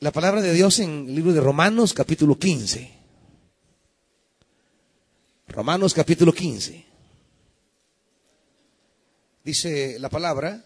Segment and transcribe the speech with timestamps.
[0.00, 2.90] La palabra de Dios en el libro de Romanos capítulo 15.
[5.48, 6.84] Romanos capítulo 15.
[9.44, 10.64] Dice la palabra,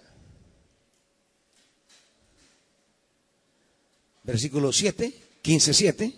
[4.23, 6.15] versículo 7, 15, 7.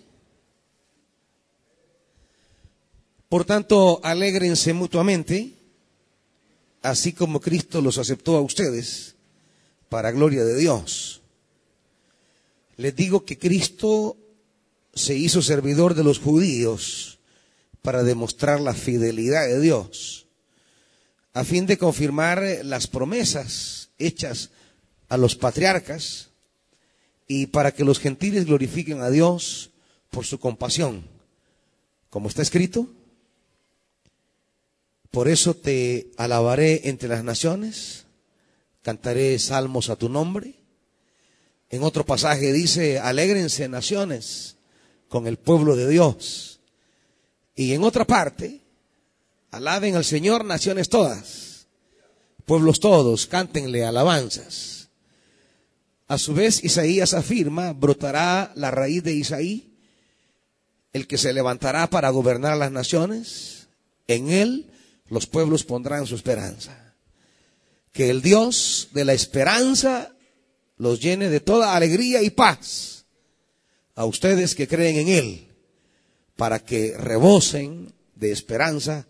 [3.29, 5.57] Por tanto, alégrense mutuamente,
[6.83, 9.17] así como Cristo los aceptó a ustedes,
[9.89, 11.20] para gloria de Dios.
[12.81, 14.17] Les digo que Cristo
[14.95, 17.19] se hizo servidor de los judíos
[17.83, 20.29] para demostrar la fidelidad de Dios,
[21.35, 24.49] a fin de confirmar las promesas hechas
[25.11, 26.31] a los patriarcas
[27.29, 29.73] y para que los gentiles glorifiquen a Dios
[30.09, 31.05] por su compasión.
[32.09, 32.89] Como está escrito,
[35.11, 38.07] por eso te alabaré entre las naciones,
[38.81, 40.60] cantaré salmos a tu nombre.
[41.71, 44.57] En otro pasaje dice, alégrense naciones
[45.09, 46.61] con el pueblo de Dios.
[47.55, 48.61] Y en otra parte,
[49.53, 51.67] alaben al Señor naciones todas,
[52.45, 54.89] pueblos todos, cántenle alabanzas.
[56.09, 59.77] A su vez, Isaías afirma, brotará la raíz de Isaí,
[60.93, 63.69] el que se levantará para gobernar las naciones.
[64.09, 64.73] En él
[65.07, 66.95] los pueblos pondrán su esperanza.
[67.93, 70.10] Que el Dios de la esperanza
[70.81, 73.05] los llene de toda alegría y paz
[73.95, 75.49] a ustedes que creen en Él,
[76.37, 79.07] para que rebosen de esperanza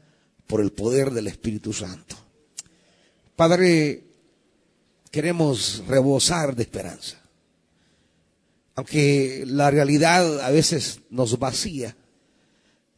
[0.49, 2.17] por el poder del Espíritu Santo.
[3.37, 4.03] Padre,
[5.12, 7.23] queremos rebosar de esperanza.
[8.75, 11.97] Aunque la realidad a veces nos vacía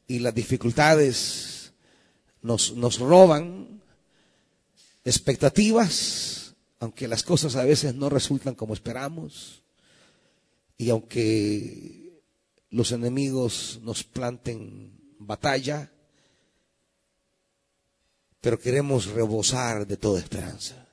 [0.08, 1.72] y las dificultades
[2.40, 3.82] nos, nos roban
[5.04, 6.41] expectativas,
[6.82, 9.62] aunque las cosas a veces no resultan como esperamos,
[10.76, 12.24] y aunque
[12.70, 15.92] los enemigos nos planten batalla,
[18.40, 20.88] pero queremos rebosar de toda esperanza.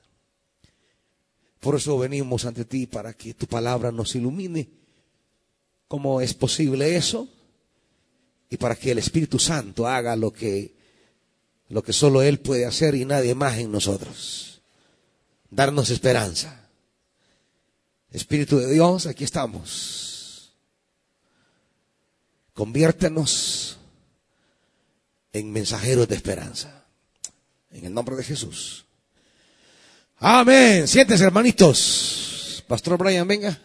[1.58, 4.68] Por eso venimos ante ti para que tu palabra nos ilumine
[5.88, 7.28] cómo es posible eso
[8.48, 10.72] y para que el Espíritu Santo haga lo que
[11.68, 14.49] lo que solo él puede hacer y nadie más en nosotros.
[15.50, 16.68] Darnos esperanza.
[18.12, 20.52] Espíritu de Dios, aquí estamos.
[22.54, 23.78] Conviértenos
[25.32, 26.84] en mensajeros de esperanza.
[27.70, 28.84] En el nombre de Jesús.
[30.18, 30.86] Amén.
[30.86, 32.64] Siéntese, hermanitos.
[32.68, 33.58] Pastor Brian, venga.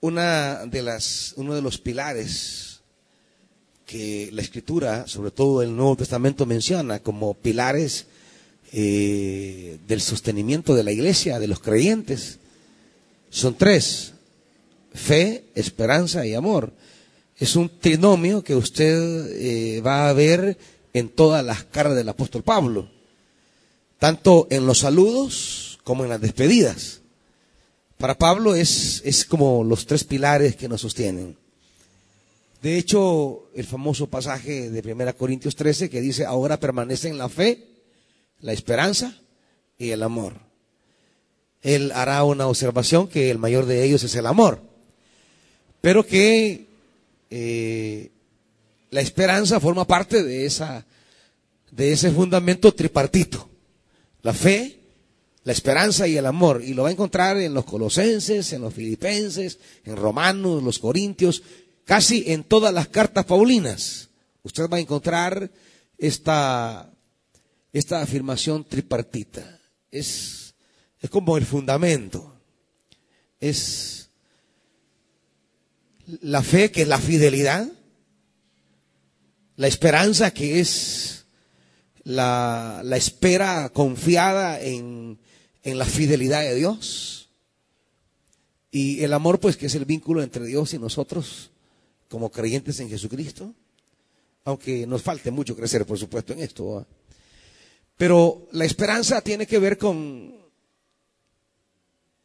[0.00, 2.80] Una de las, uno de los pilares
[3.84, 8.06] que la Escritura, sobre todo el Nuevo Testamento, menciona como pilares
[8.72, 12.38] eh, del sostenimiento de la iglesia, de los creyentes,
[13.30, 14.12] son tres:
[14.94, 16.72] fe, esperanza y amor.
[17.38, 20.58] Es un trinomio que usted eh, va a ver
[20.92, 22.88] en todas las caras del apóstol Pablo
[24.00, 27.02] tanto en los saludos como en las despedidas.
[27.98, 31.36] Para Pablo es, es como los tres pilares que nos sostienen.
[32.62, 37.68] De hecho, el famoso pasaje de 1 Corintios 13 que dice, ahora permanecen la fe,
[38.40, 39.20] la esperanza
[39.78, 40.34] y el amor.
[41.62, 44.62] Él hará una observación que el mayor de ellos es el amor,
[45.80, 46.66] pero que
[47.30, 48.10] eh,
[48.90, 50.86] la esperanza forma parte de, esa,
[51.70, 53.50] de ese fundamento tripartito
[54.22, 54.78] la fe,
[55.44, 56.62] la esperanza y el amor.
[56.64, 61.42] Y lo va a encontrar en los colosenses, en los filipenses, en romanos, los corintios,
[61.84, 64.08] casi en todas las cartas paulinas.
[64.42, 65.50] Usted va a encontrar
[65.98, 66.89] esta,
[67.72, 69.60] esta afirmación tripartita.
[69.90, 70.54] Es,
[71.00, 72.34] es como el fundamento.
[73.38, 74.10] Es
[76.20, 77.68] la fe que es la fidelidad,
[79.56, 81.26] la esperanza que es
[82.02, 85.18] la, la espera confiada en,
[85.62, 87.28] en la fidelidad de Dios.
[88.70, 91.50] Y el amor, pues, que es el vínculo entre Dios y nosotros
[92.08, 93.54] como creyentes en Jesucristo.
[94.44, 96.86] Aunque nos falte mucho crecer, por supuesto, en esto.
[98.00, 100.34] Pero la esperanza tiene que ver con,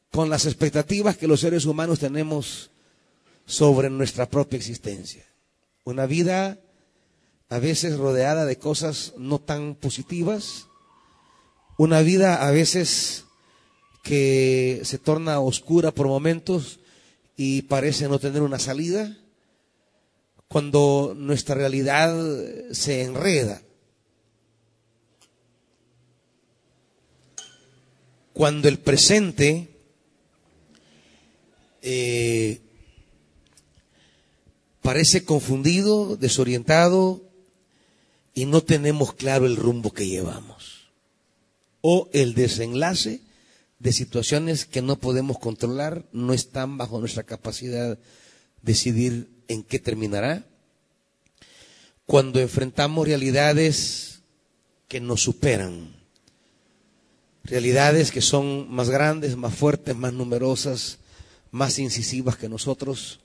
[0.10, 2.72] con las expectativas que los seres humanos tenemos
[3.45, 5.25] sobre nuestra propia existencia.
[5.83, 6.62] Una vida
[7.50, 10.68] a veces rodeada de cosas no tan positivas,
[11.77, 13.25] una vida a veces
[14.01, 16.80] que se torna oscura por momentos
[17.36, 19.18] y parece no tener una salida,
[20.48, 22.16] cuando nuestra realidad
[22.72, 23.62] se enreda,
[28.36, 29.70] cuando el presente
[31.82, 32.60] eh,
[34.82, 37.24] parece confundido, desorientado
[38.34, 40.90] y no tenemos claro el rumbo que llevamos.
[41.80, 43.22] O el desenlace
[43.80, 48.02] de situaciones que no podemos controlar, no están bajo nuestra capacidad de
[48.64, 50.46] decidir en qué terminará.
[52.06, 54.20] Cuando enfrentamos realidades
[54.90, 56.05] que nos superan,
[57.46, 61.00] realidades que son más grandes, más fuertes, más numerosas,
[61.52, 63.20] más incisivas que nosotros,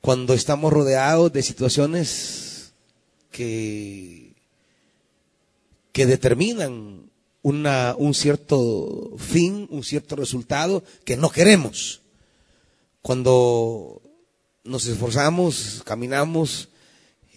[0.00, 2.72] cuando estamos rodeados de situaciones
[3.30, 4.34] que,
[5.92, 7.10] que determinan
[7.42, 12.00] una, un cierto fin, un cierto resultado que no queremos.
[13.02, 14.02] Cuando
[14.64, 16.68] nos esforzamos, caminamos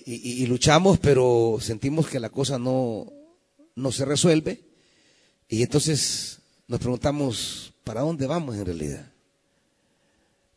[0.06, 3.12] y, luchamos, pero sentimos que la cosa no,
[3.76, 4.62] no se resuelve,
[5.54, 9.06] y entonces nos preguntamos, ¿para dónde vamos en realidad?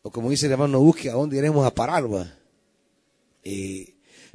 [0.01, 2.11] O como dice el hermano Busque, ¿a dónde iremos a parar?
[2.11, 2.33] Va?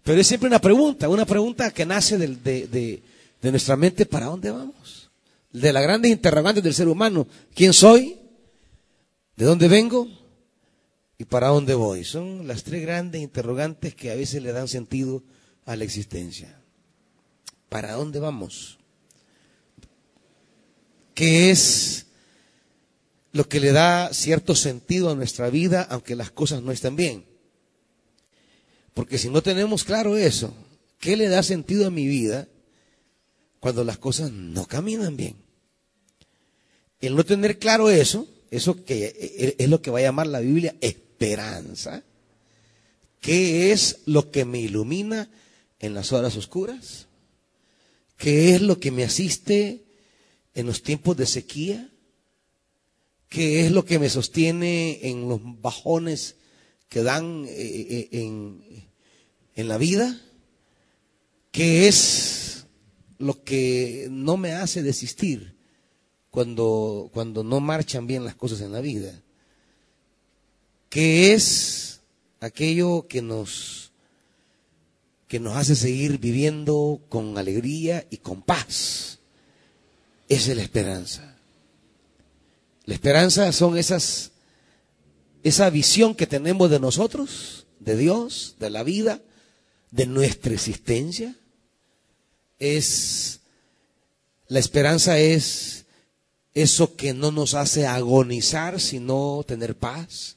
[0.04, 3.02] pero es siempre una pregunta, una pregunta que nace de,
[3.42, 5.10] de nuestra mente, ¿para dónde vamos?
[5.50, 7.26] De las grandes interrogantes del ser humano,
[7.56, 8.16] ¿quién soy?
[9.36, 10.06] ¿De dónde vengo?
[11.18, 12.04] ¿Y para dónde voy?
[12.04, 15.24] Son las tres grandes interrogantes que a veces le dan sentido
[15.66, 16.56] a la existencia.
[17.68, 18.78] ¿Para dónde vamos?
[21.14, 22.06] ¿Qué es
[23.32, 27.24] lo que le da cierto sentido a nuestra vida aunque las cosas no estén bien?
[28.94, 30.54] Porque si no tenemos claro eso,
[30.98, 32.48] ¿qué le da sentido a mi vida
[33.60, 35.36] cuando las cosas no caminan bien?
[37.00, 40.76] El no tener claro eso, eso que es lo que va a llamar la Biblia
[40.80, 42.04] esperanza,
[43.20, 45.30] ¿qué es lo que me ilumina
[45.80, 47.06] en las horas oscuras?
[48.18, 49.81] ¿Qué es lo que me asiste
[50.54, 51.88] en los tiempos de sequía?
[53.28, 56.36] ¿Qué es lo que me sostiene en los bajones
[56.88, 58.62] que dan eh, eh, en,
[59.54, 60.20] en la vida?
[61.50, 62.66] ¿Qué es
[63.18, 65.56] lo que no me hace desistir
[66.30, 69.22] cuando, cuando no marchan bien las cosas en la vida?
[70.90, 72.00] ¿Qué es
[72.40, 73.92] aquello que nos,
[75.26, 79.20] que nos hace seguir viviendo con alegría y con paz?
[80.32, 81.36] Es la esperanza.
[82.86, 84.30] La esperanza son esas,
[85.42, 89.20] esa visión que tenemos de nosotros, de Dios, de la vida,
[89.90, 91.36] de nuestra existencia.
[92.58, 93.40] Es,
[94.48, 95.84] la esperanza es
[96.54, 100.36] eso que no nos hace agonizar, sino tener paz.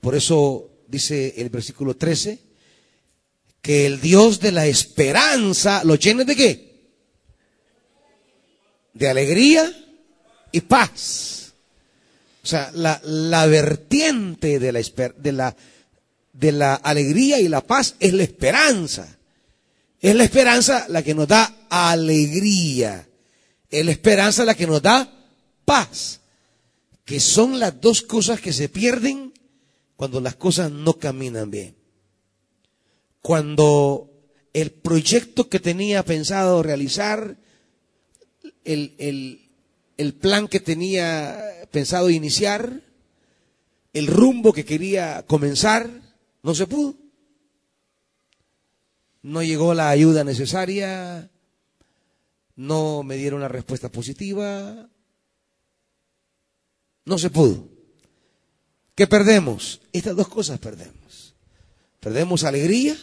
[0.00, 2.40] Por eso dice el versículo 13,
[3.62, 6.67] que el Dios de la esperanza lo llene de qué?
[8.92, 9.72] De alegría
[10.52, 11.52] y paz.
[12.42, 15.56] O sea, la, la vertiente de la, de, la,
[16.32, 19.18] de la alegría y la paz es la esperanza.
[20.00, 23.06] Es la esperanza la que nos da alegría.
[23.70, 25.12] Es la esperanza la que nos da
[25.64, 26.20] paz.
[27.04, 29.32] Que son las dos cosas que se pierden
[29.96, 31.74] cuando las cosas no caminan bien.
[33.20, 34.10] Cuando
[34.52, 37.36] el proyecto que tenía pensado realizar,
[38.64, 39.48] el, el,
[39.96, 41.38] el plan que tenía
[41.70, 42.82] pensado iniciar,
[43.92, 45.90] el rumbo que quería comenzar,
[46.42, 46.94] no se pudo.
[49.22, 51.30] No llegó la ayuda necesaria,
[52.56, 54.88] no me dieron la respuesta positiva,
[57.04, 57.68] no se pudo.
[58.94, 59.80] ¿Qué perdemos?
[59.92, 61.34] Estas dos cosas perdemos.
[62.00, 62.96] Perdemos alegría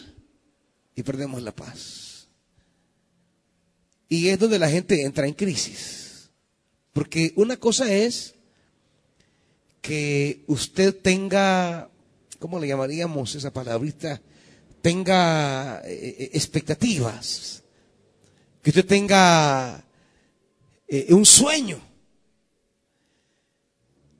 [0.94, 2.05] y perdemos la paz.
[4.08, 6.30] Y es donde la gente entra en crisis.
[6.92, 8.34] Porque una cosa es
[9.82, 11.90] que usted tenga,
[12.38, 14.20] ¿cómo le llamaríamos esa palabrita?
[14.80, 17.62] Tenga eh, eh, expectativas.
[18.62, 19.84] Que usted tenga
[20.88, 21.80] eh, un sueño.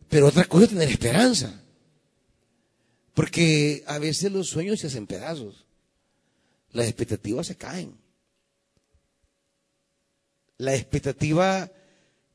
[0.08, 1.62] Pero otra cosa es tener esperanza.
[3.14, 5.64] Porque a veces los sueños se hacen pedazos.
[6.72, 7.96] Las expectativas se caen.
[10.58, 11.70] La expectativa,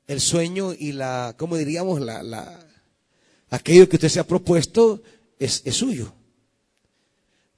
[0.08, 2.02] el sueño y la, ¿cómo diríamos?
[2.02, 2.68] La, la,
[3.50, 5.02] aquello que usted se ha propuesto
[5.40, 6.14] es, es suyo.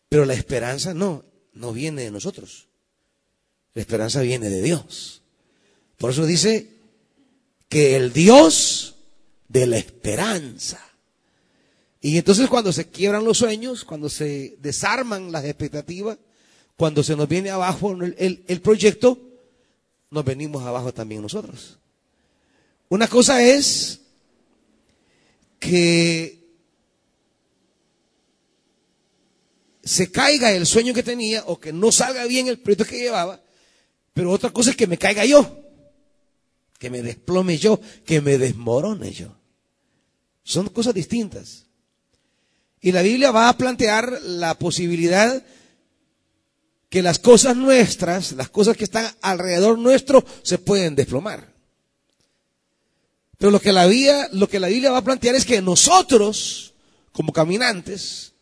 [0.09, 2.67] Pero la esperanza no, no viene de nosotros.
[3.73, 5.21] La esperanza viene de Dios.
[5.97, 6.69] Por eso dice
[7.69, 8.95] que el Dios
[9.47, 10.79] de la esperanza
[12.05, 16.17] y entonces cuando se quiebran los sueños, cuando se desarman las expectativas,
[16.75, 19.32] cuando se nos viene abajo el, el, proyecto,
[20.13, 21.79] nos venimos abajo también nosotros.
[22.87, 23.99] Una cosa es
[25.59, 26.39] que
[29.83, 33.41] se caiga el sueño que tenía o que no salga bien el proyecto que llevaba,
[34.13, 35.63] pero otra cosa es que me caiga yo,
[36.77, 39.35] que me desplome yo, que me desmorone yo.
[40.43, 41.65] Son cosas distintas.
[42.81, 45.43] Y la Biblia va a plantear la posibilidad
[46.93, 51.51] que las cosas nuestras, las cosas que están alrededor nuestro, se pueden desplomar.
[53.39, 56.75] Pero lo que la Biblia, lo que la Biblia va a plantear es que nosotros,
[57.11, 58.33] como caminantes,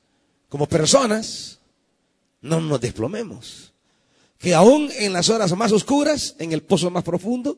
[0.49, 1.59] como personas,
[2.41, 3.71] no nos desplomemos.
[4.37, 7.57] Que aún en las horas más oscuras, en el pozo más profundo,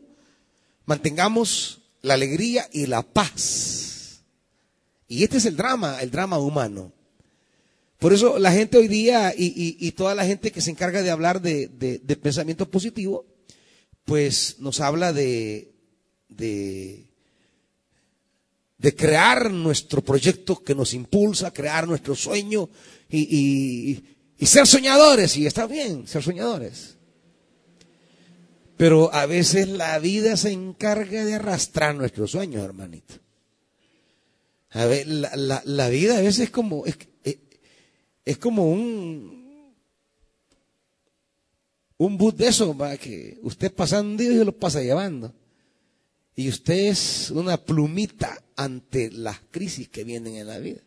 [0.86, 4.22] mantengamos la alegría y la paz.
[5.08, 6.92] Y este es el drama, el drama humano.
[8.04, 11.42] Por eso la gente hoy día y, toda la gente que se encarga de hablar
[11.42, 13.26] de, pensamiento positivo,
[14.04, 15.72] pues nos habla de,
[16.28, 17.08] de,
[18.78, 22.70] de, crear nuestro proyecto que nos impulsa, crear nuestro sueño
[23.10, 24.04] y,
[24.38, 25.38] y ser soñadores.
[25.38, 26.98] Y está bien, ser soñadores.
[28.76, 33.14] Pero a veces la vida se encarga de arrastrar nuestros sueños, hermanito.
[34.72, 36.84] A ver, la, la, vida a veces es como,
[38.26, 39.74] es, como un,
[41.98, 45.34] un bus de eso, que usted pasando y lo pasa llevando.
[46.36, 50.82] Y usted es una plumita ante las crisis que vienen en la vida.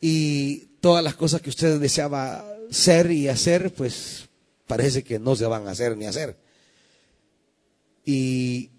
[0.00, 4.28] Y todas las cosas que usted deseaba ser y hacer, pues
[4.66, 6.36] parece que no se van a hacer ni hacer.
[8.04, 8.71] Y,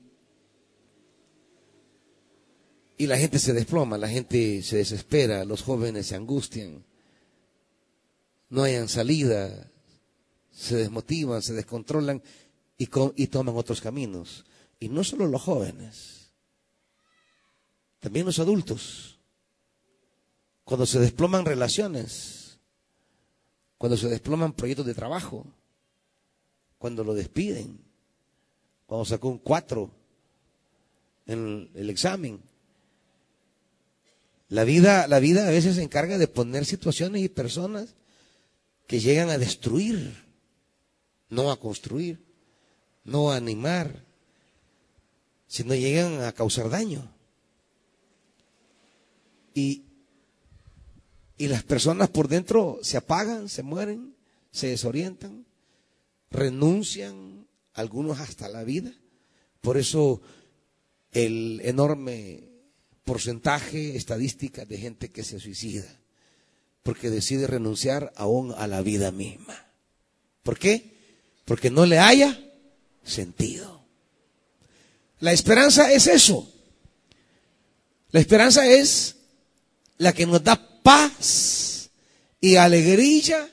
[2.98, 6.86] y la gente se desploma, la gente se desespera, los jóvenes se angustian,
[8.50, 9.72] no hayan salida,
[10.52, 12.22] se desmotivan, se descontrolan
[12.78, 12.88] y,
[13.28, 14.46] toman otros caminos.
[14.80, 16.32] Y no solo los jóvenes,
[18.00, 19.20] también los adultos.
[20.64, 22.60] Cuando se desploman relaciones,
[23.78, 25.46] cuando se desploman proyectos de trabajo,
[26.78, 27.80] cuando lo despiden,
[28.86, 29.90] cuando sacó un 4
[31.26, 32.42] en el examen.
[34.54, 37.96] La vida, la vida a veces se encarga de poner situaciones y personas
[38.86, 40.14] que llegan a destruir,
[41.30, 42.24] no a construir,
[43.04, 44.06] no a animar,
[45.48, 47.12] sino llegan a causar daño.
[49.56, 49.86] Y,
[51.36, 54.16] y las personas por dentro se apagan, se mueren,
[54.52, 55.48] se desorientan
[56.30, 58.94] renuncian algunos hasta la vida.
[59.62, 60.22] Por eso
[61.12, 62.53] el enorme
[63.04, 65.88] porcentaje estadística de gente que se suicida,
[66.84, 69.66] porque decide renunciar aún a la vida misma.
[70.44, 70.94] ¿Por qué?
[71.46, 72.40] Porque no le haya
[73.04, 73.84] sentido.
[75.20, 76.50] La esperanza es eso.
[78.12, 79.16] La esperanza es
[79.98, 81.90] la que nos da paz
[82.40, 83.50] y alegría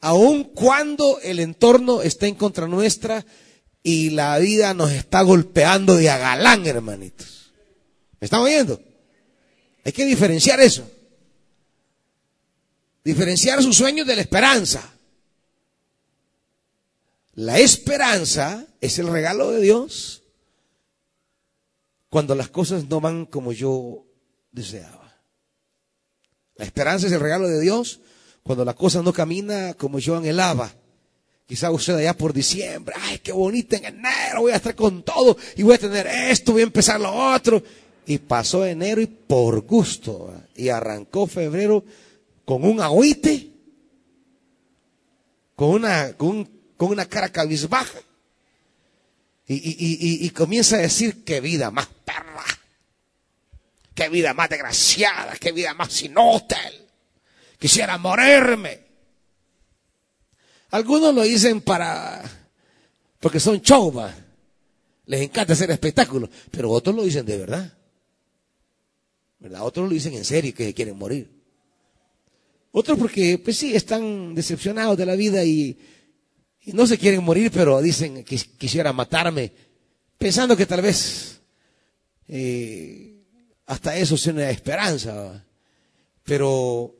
[0.00, 3.26] aun cuando el entorno está en contra nuestra
[3.82, 7.45] y la vida nos está golpeando de agalán, hermanitos.
[8.20, 8.80] ¿Me están oyendo?
[9.84, 10.90] Hay que diferenciar eso.
[13.04, 14.92] Diferenciar sus sueños de la esperanza.
[17.34, 20.22] La esperanza es el regalo de Dios
[22.08, 24.06] cuando las cosas no van como yo
[24.50, 25.20] deseaba.
[26.56, 28.00] La esperanza es el regalo de Dios
[28.42, 30.72] cuando la cosa no camina como yo anhelaba.
[31.46, 35.36] Quizá usted allá por diciembre, ay, qué bonito en enero, voy a estar con todo
[35.56, 37.62] y voy a tener esto, voy a empezar lo otro.
[38.06, 40.32] Y pasó enero y por gusto.
[40.54, 41.84] Y arrancó febrero
[42.44, 43.50] con un agüite,
[45.54, 46.48] con una, con,
[46.78, 47.98] una cara cabizbaja.
[49.48, 52.44] Y, y, y, comienza a decir, qué vida más perra,
[53.94, 56.86] qué vida más desgraciada, qué vida más inútil
[57.58, 58.86] quisiera morirme.
[60.70, 62.22] Algunos lo dicen para,
[63.20, 64.14] porque son chova,
[65.06, 67.72] les encanta hacer espectáculos, pero otros lo dicen de verdad.
[69.48, 69.64] ¿Verdad?
[69.64, 71.30] Otros lo dicen en serio que quieren morir.
[72.72, 75.78] Otros porque, pues sí, están decepcionados de la vida y,
[76.66, 79.52] no se quieren morir, pero dicen que quisiera matarme,
[80.18, 81.40] pensando que tal vez
[82.26, 83.22] eh,
[83.66, 85.44] hasta eso sea una esperanza.
[86.24, 86.92] Pero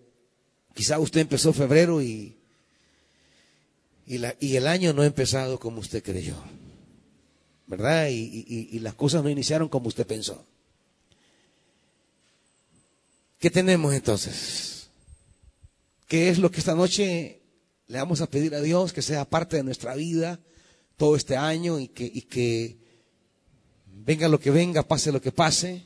[0.77, 2.37] Quizá usted empezó febrero y,
[4.07, 6.37] y, el año no ha empezado como usted creyó.
[7.67, 8.09] ¿Verdad?
[8.11, 10.45] Y, y las cosas no iniciaron como usted pensó.
[13.39, 14.89] ¿Qué tenemos entonces?
[16.09, 17.43] ¿Qué es lo que esta noche
[17.89, 20.41] le vamos a pedir a Dios que sea parte de nuestra vida
[20.97, 22.77] todo este año y que,
[24.05, 25.85] venga lo que venga, pase lo que pase,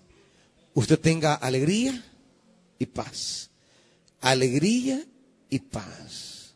[0.75, 2.05] usted tenga alegría
[2.79, 3.51] y paz
[4.21, 5.03] alegría
[5.49, 6.55] y paz.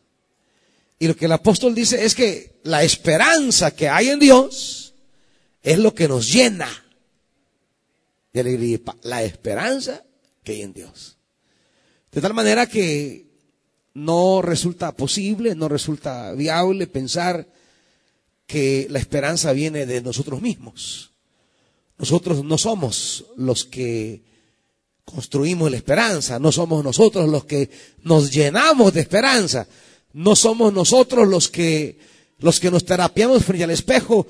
[0.99, 4.93] Y lo que el apóstol dice es que la esperanza que hay en Dios
[5.61, 6.69] es lo que nos llena
[8.31, 8.95] de alegría y paz.
[9.03, 10.03] La esperanza
[10.45, 11.17] que hay en Dios.
[12.13, 13.25] De tal manera que
[13.93, 17.47] no resulta posible, no resulta viable pensar
[18.47, 21.11] que la esperanza viene de nosotros mismos.
[21.97, 24.23] Nosotros no somos los que
[25.03, 27.69] construimos la esperanza, no somos nosotros los que
[28.03, 29.67] nos llenamos de esperanza,
[30.13, 31.97] no somos nosotros los que,
[32.39, 34.27] los que nos terapiamos frente al espejo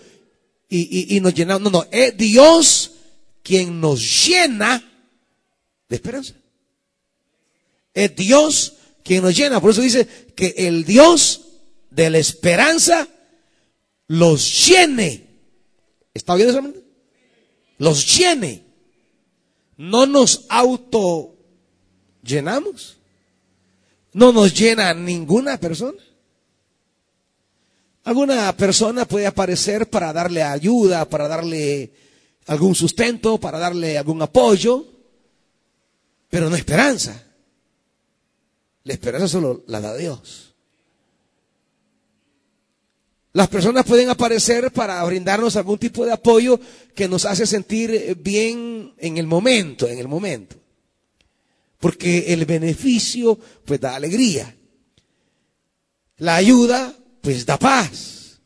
[0.70, 2.92] y, y nos llenamos, no, no, es Dios
[3.42, 4.95] quien nos llena
[5.89, 6.34] de esperanza.
[7.94, 8.74] Es Dios
[9.04, 11.42] quien nos llena, por eso dice que el Dios
[11.89, 13.08] de la esperanza
[14.08, 15.27] los llene.
[16.13, 16.62] ¿Está bien eso?
[17.77, 18.63] Los llene.
[19.77, 21.36] No nos auto
[22.24, 22.98] llenamos.
[24.13, 26.01] No nos llena ninguna persona.
[28.04, 31.92] Alguna persona puede aparecer para darle ayuda, para darle
[32.46, 34.86] algún sustento, para darle algún apoyo,
[36.36, 37.24] pero no esperanza.
[38.84, 40.54] La esperanza solo la da Dios.
[43.32, 46.60] Las personas pueden aparecer para brindarnos algún tipo de apoyo
[46.94, 50.58] que nos hace sentir bien en el momento, en el momento.
[51.80, 54.54] Porque el beneficio pues da alegría.
[56.18, 58.42] La ayuda pues da paz.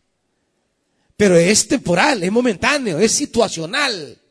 [1.18, 4.22] Pero es temporal, es momentáneo, es situacional.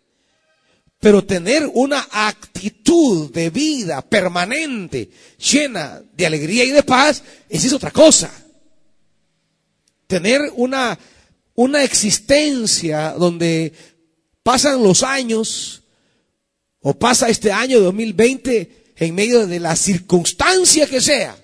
[1.01, 7.73] Pero tener una actitud de vida permanente, llena de alegría y de paz, esa es
[7.73, 8.33] otra cosa.
[10.09, 10.99] Tener una,
[11.55, 13.73] una existencia donde
[14.43, 15.83] pasan los años
[16.81, 21.37] o pasa este año 2020 en medio de la circunstancia que sea,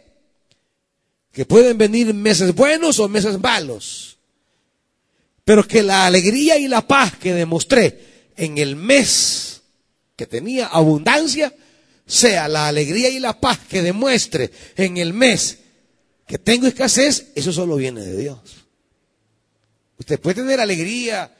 [1.31, 4.19] que pueden venir meses buenos o meses malos,
[5.45, 9.63] pero que la alegría y la paz que demostré en el mes
[10.17, 11.55] que tenía abundancia,
[12.07, 15.59] sea la alegría y la paz que demuestre en el mes
[16.27, 18.39] que tengo escasez, eso solo viene de Dios.
[19.99, 21.35] Usted puede tener alegría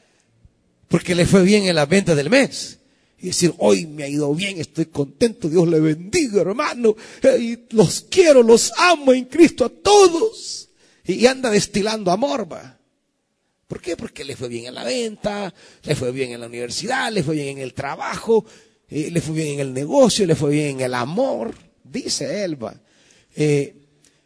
[0.89, 2.79] porque le fue bien en la venta del mes.
[3.19, 6.95] Y decir, hoy me ha ido bien, estoy contento, Dios le bendiga, hermano.
[7.41, 10.69] Y los quiero, los amo en Cristo a todos.
[11.05, 12.74] Y anda destilando amor, va.
[13.67, 13.97] ¿Por qué?
[13.97, 17.37] Porque le fue bien en la venta, le fue bien en la universidad, le fue
[17.37, 18.45] bien en el trabajo,
[18.89, 22.63] eh, le fue bien en el negocio, le fue bien en el amor, dice él,
[22.63, 22.75] va.
[23.35, 23.75] Eh,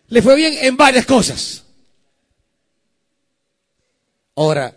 [0.09, 1.65] le fue bien en varias cosas.
[4.35, 4.77] Ahora,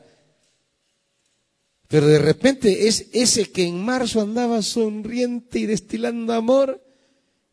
[1.87, 6.81] pero de repente es ese que en marzo andaba sonriente y destilando amor,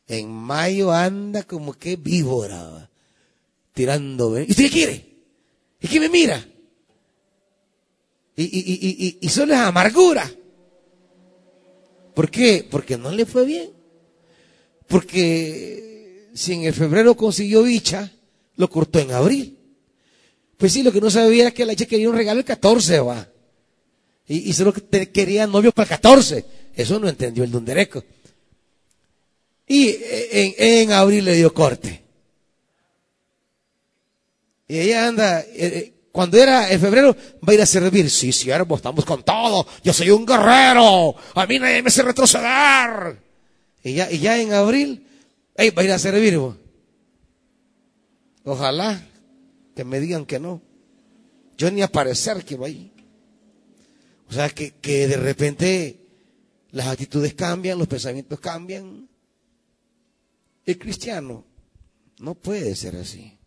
[0.07, 2.88] en mayo anda como que víbora,
[3.73, 4.38] tirando.
[4.38, 5.07] ¿Y usted qué quiere?
[5.81, 6.47] ¿Y qué me mira?
[8.38, 10.31] Y, y, y, y, solo es amargura.
[12.14, 12.64] ¿Por qué?
[12.70, 13.72] Porque no le fue bien.
[14.87, 18.12] Porque si en el febrero consiguió bicha,
[18.55, 19.59] lo cortó en abril.
[20.57, 23.01] Pues sí, lo que no sabía era que la chica quería un regalo el 14,
[23.01, 23.29] va.
[24.29, 26.44] Y, y solo quería novio para el 14.
[26.77, 28.05] Eso no entendió el dundereco.
[29.66, 29.96] Y
[30.31, 32.05] en, en abril le dio corte.
[34.68, 37.16] Y ella anda, eh, eh, cuando era en febrero,
[37.47, 38.11] va a ir a servir.
[38.11, 39.66] Sí, siervo, estamos con todo.
[39.83, 41.14] Yo soy un guerrero.
[41.35, 43.21] A mí nadie me hace retroceder.
[43.83, 45.07] Y ya, y ya en abril,
[45.57, 46.40] hey, va a ir a servir.
[48.44, 49.07] Ojalá
[49.77, 50.62] que me digan que no.
[51.57, 52.92] Yo ni aparecer que ahí.
[54.29, 56.01] O sea, que, que de repente
[56.71, 59.09] las actitudes cambian, los pensamientos cambian.
[60.64, 61.44] El cristiano
[62.18, 63.38] no puede ser así.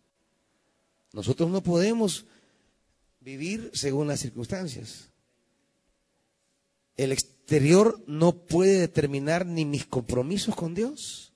[1.12, 2.26] Nosotros no podemos
[3.22, 5.10] vivir según las circunstancias.
[6.96, 11.32] El exterior no puede determinar ni mis compromisos con Dios,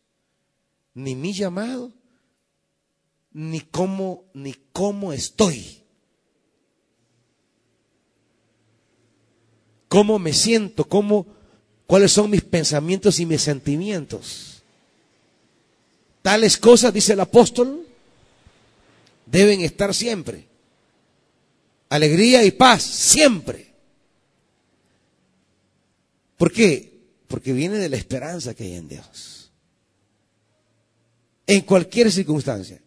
[0.94, 1.92] ni mi llamado,
[3.32, 5.82] ni cómo, ni cómo estoy.
[9.88, 11.26] Cómo me siento, cómo,
[11.86, 14.62] cuáles son mis pensamientos y mis sentimientos.
[16.22, 17.86] Tales cosas, dice el apóstol,
[19.26, 20.45] deben estar siempre.
[21.88, 23.72] Alegría y paz, siempre.
[26.36, 27.00] ¿Por qué?
[27.28, 29.50] Porque viene de la esperanza que hay en Dios.
[31.46, 32.80] En cualquier circunstancia.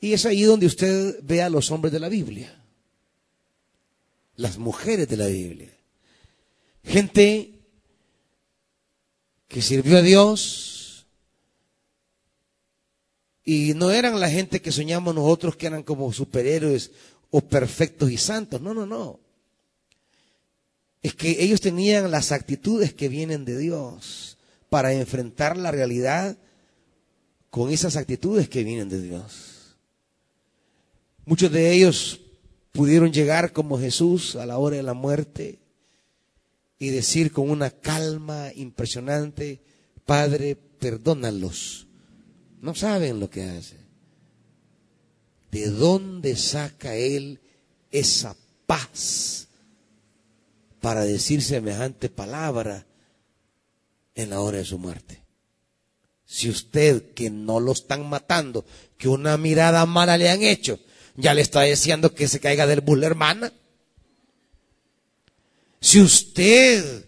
[0.00, 2.62] Y es ahí donde usted ve a los hombres de la Biblia,
[4.36, 5.70] las mujeres de la Biblia.
[6.82, 7.60] Gente
[9.48, 10.74] que sirvió a Dios,
[13.44, 16.92] Y no eran la gente que soñamos nosotros que eran como superhéroes
[17.36, 18.60] o perfectos y santos.
[18.60, 19.18] No, no, no.
[21.02, 24.38] Es que ellos tenían las actitudes que vienen de Dios
[24.70, 26.38] para enfrentar la realidad
[27.50, 29.76] con esas actitudes que vienen de Dios.
[31.24, 32.20] Muchos de ellos
[32.70, 35.58] pudieron llegar como Jesús a la hora de la muerte
[36.78, 39.60] y decir con una calma impresionante,
[40.06, 41.88] Padre, perdónalos.
[42.60, 43.83] No saben lo que hace.
[45.54, 47.38] ¿De dónde saca Él
[47.92, 48.34] esa
[48.66, 49.46] paz
[50.80, 52.84] para decir semejante palabra
[54.16, 55.22] en la hora de su muerte?
[56.26, 58.64] Si usted que no lo están matando,
[58.98, 60.80] que una mirada mala le han hecho,
[61.14, 63.52] ya le está diciendo que se caiga del bus hermana.
[65.80, 67.04] Si usted,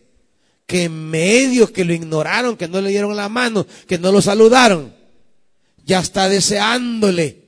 [0.67, 4.23] que en medio que lo ignoraron, que no le dieron la mano, que no lo
[4.23, 4.95] saludaron,
[5.85, 7.46] ya está deseándole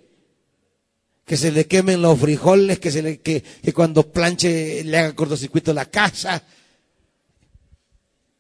[1.29, 5.75] que se le quemen los frijoles, que se le, que, cuando planche le haga cortocircuito
[5.75, 6.43] la casa.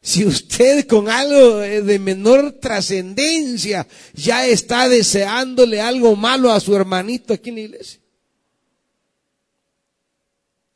[0.00, 7.34] Si usted con algo de menor trascendencia ya está deseándole algo malo a su hermanito
[7.34, 8.00] aquí en la iglesia.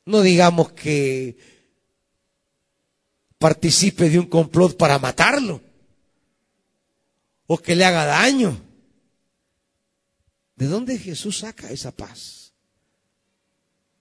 [0.05, 1.39] No digamos que
[3.39, 5.63] participe de un complot para matarlo
[7.47, 8.72] o que le haga daño.
[10.63, 12.53] ¿De dónde Jesús saca esa paz?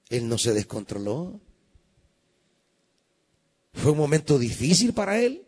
[0.09, 1.39] Él no se descontroló.
[3.73, 5.43] Fue un momento difícil para él.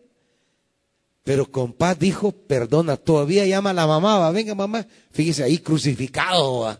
[1.24, 5.60] Pero con paz dijo, perdona, todavía llama a la mamá, va, venga mamá, fíjese ahí
[5.60, 6.78] crucificado.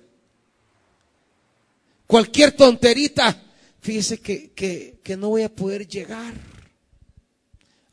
[2.06, 3.42] Cualquier tonterita,
[3.80, 6.34] fíjese que, que, que no voy a poder llegar.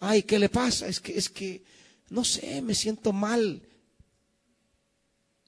[0.01, 0.89] Ay, ¿qué le pasa?
[0.89, 1.63] Es que, es que,
[2.11, 3.63] no sé, me siento mal.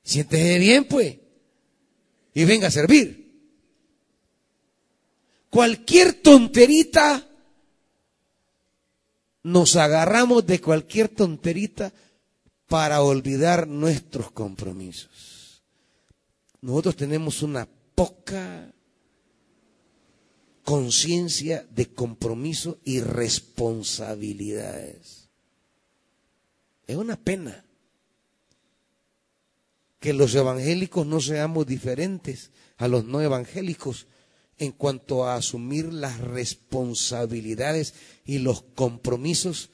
[0.05, 1.17] Siéntese bien, pues.
[2.35, 3.28] Y venga a servir.
[5.50, 7.28] Cualquier tonterita,
[9.42, 11.92] nos agarramos de cualquier tonterita
[12.66, 15.64] para olvidar nuestros compromisos.
[16.61, 18.74] Nosotros tenemos una poca
[20.64, 25.30] conciencia de compromiso y responsabilidades.
[26.87, 27.64] Es una pena
[29.98, 34.06] que los evangélicos no seamos diferentes a los no evangélicos
[34.59, 37.94] en cuanto a asumir las responsabilidades
[38.25, 39.71] y los compromisos,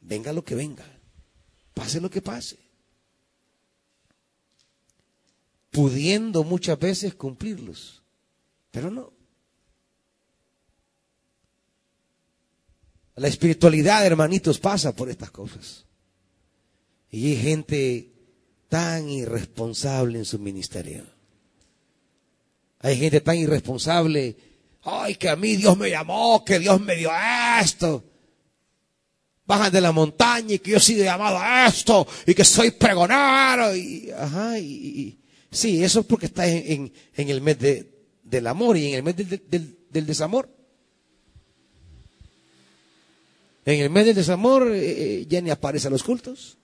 [0.00, 0.84] venga lo que venga,
[1.74, 2.58] pase lo que pase,
[5.70, 8.02] pudiendo muchas veces cumplirlos,
[8.70, 9.12] pero no.
[13.16, 15.84] La espiritualidad, hermanitos, pasa por estas cosas.
[17.10, 18.12] Y hay gente
[18.68, 21.04] tan irresponsable en su ministerio.
[22.80, 24.36] Hay gente tan irresponsable.
[24.82, 27.10] Ay, que a mí Dios me llamó, que Dios me dio
[27.60, 28.04] esto.
[29.46, 32.70] Bajan de la montaña y que yo he sido llamado a esto y que soy
[32.70, 33.74] pregonero.
[33.76, 35.18] Y, ajá, y,
[35.50, 40.06] sí, eso es porque está en, el mes del amor y en el mes del,
[40.06, 40.48] desamor.
[43.64, 46.56] En el mes del desamor eh, ya ni aparece a los cultos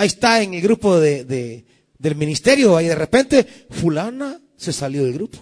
[0.00, 1.64] ahí está en el grupo de,
[1.98, 5.38] del ministerio, ahí de repente, fulana se salió del grupo.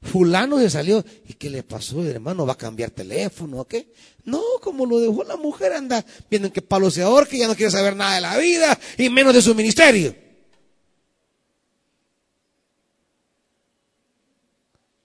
[0.00, 1.04] Fulano se salió.
[1.28, 2.46] ¿Y qué le pasó, hermano?
[2.46, 3.92] ¿Va a cambiar teléfono o qué?
[4.24, 7.70] No, como lo dejó la mujer, anda viendo que palo se ahorque, ya no quiere
[7.70, 10.16] saber nada de la vida y menos de su ministerio.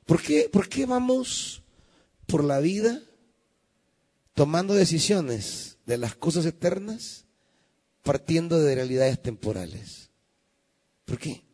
[0.06, 1.62] ¿Por qué, ¿Por qué vamos
[2.28, 3.02] por la vida
[4.34, 7.26] tomando decisiones de las cosas eternas
[8.04, 10.10] partiendo de realidades temporales?
[11.04, 11.51] ¿Por qué?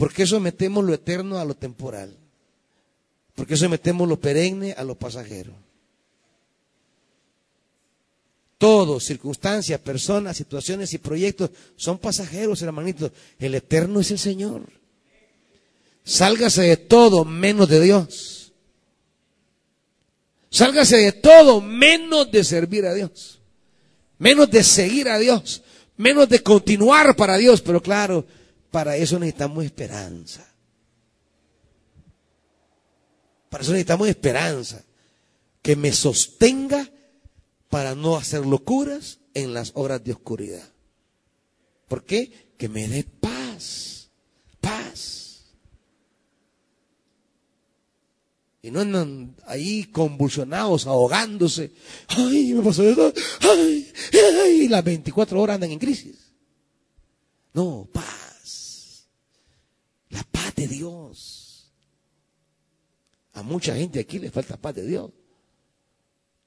[0.00, 2.16] ¿Por qué sometemos lo eterno a lo temporal?
[3.34, 5.52] ¿Por qué sometemos lo perenne a lo pasajero?
[8.56, 13.12] Todo, circunstancias, personas, situaciones y proyectos son pasajeros, hermanitos.
[13.38, 14.62] El eterno es el Señor.
[16.02, 18.54] Sálgase de todo menos de Dios.
[20.48, 23.38] Sálgase de todo menos de servir a Dios.
[24.16, 25.60] Menos de seguir a Dios.
[25.98, 27.60] Menos de continuar para Dios.
[27.60, 28.24] Pero claro,
[28.70, 30.46] para eso necesitamos esperanza.
[33.48, 34.84] Para eso necesitamos esperanza.
[35.62, 36.88] Que me sostenga
[37.68, 40.72] para no hacer locuras en las horas de oscuridad.
[41.88, 42.52] ¿Por qué?
[42.56, 44.08] Que me dé paz.
[44.60, 45.42] Paz.
[48.62, 51.72] Y no andan ahí convulsionados, ahogándose.
[52.08, 53.12] Ay, me pasó esto.
[53.40, 56.16] Ay, ay, las 24 horas andan en crisis.
[57.52, 58.29] No, paz.
[60.10, 61.72] La paz de Dios.
[63.32, 65.10] A mucha gente aquí le falta paz de Dios.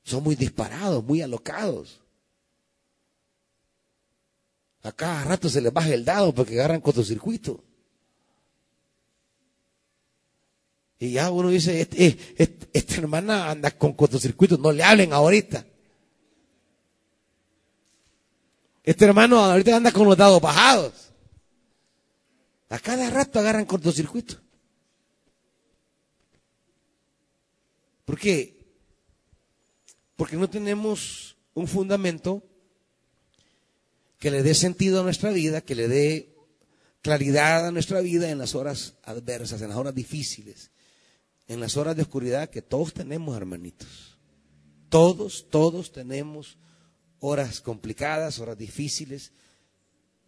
[0.04, 2.02] Son muy disparados, muy alocados.
[4.84, 7.64] A cada rato se les baja el dado porque agarran cortocircuito.
[11.00, 15.66] Y ya uno dice, este, este, esta hermana anda con cortocircuito, no le hablen ahorita.
[18.84, 21.13] Este hermano ahorita anda con los dados bajados.
[22.74, 24.42] A cada rato agarran cortocircuito.
[28.04, 28.66] ¿Por qué?
[30.16, 32.42] Porque no tenemos un fundamento
[34.18, 36.36] que le dé sentido a nuestra vida, que le dé
[37.04, 40.72] claridad a nuestra vida en las horas adversas, en las horas difíciles,
[41.48, 44.18] en las horas de oscuridad que todos tenemos, hermanitos.
[44.90, 46.58] Todos, todos tenemos
[47.20, 49.32] horas complicadas, horas difíciles,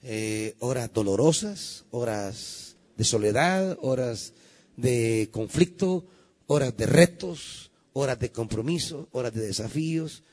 [0.08, 4.34] eh, horas dolorosas, horas de soledad, horas
[4.78, 6.06] de conflicto,
[6.46, 10.24] horas de retos, horas de compromiso, horas de desafíos,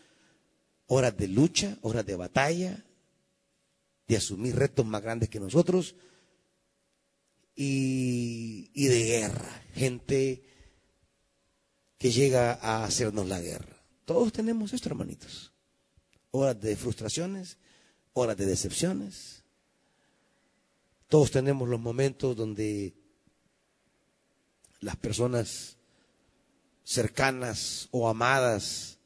[0.88, 2.84] horas de lucha, horas de batalla,
[4.06, 5.94] de asumir retos más grandes que nosotros
[7.54, 10.42] y, de guerra, gente
[11.96, 13.82] que llega a hacernos la guerra.
[14.04, 15.54] Todos tenemos esto, hermanitos.
[16.30, 17.56] Horas de frustraciones,
[18.12, 19.41] horas de decepciones.
[21.12, 22.94] Todos tenemos los momentos donde
[24.80, 25.76] las personas
[26.84, 28.96] cercanas o amadas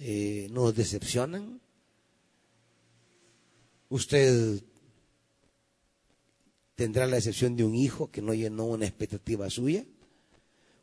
[0.00, 1.60] eh, nos decepcionan?
[3.88, 4.64] ¿Usted
[6.74, 9.84] tendrá la decepción de un hijo que no llenó una expectativa suya?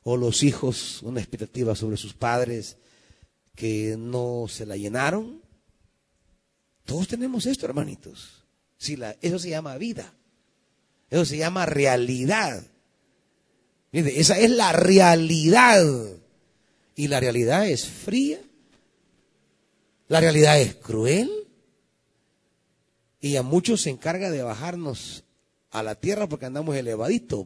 [0.03, 2.77] ¿O los hijos una expectativa sobre sus padres
[3.55, 5.41] que no se la llenaron?
[6.85, 8.45] Todos tenemos esto, hermanitos.
[8.77, 10.13] Si la, eso se llama vida.
[11.11, 12.63] Eso se llama realidad.
[13.91, 15.85] esa es la realidad.
[16.95, 18.39] Y la realidad es fría.
[20.07, 21.29] La realidad es cruel.
[23.19, 25.23] Y a muchos se encarga de bajarnos
[25.69, 27.45] a la tierra porque andamos elevaditos,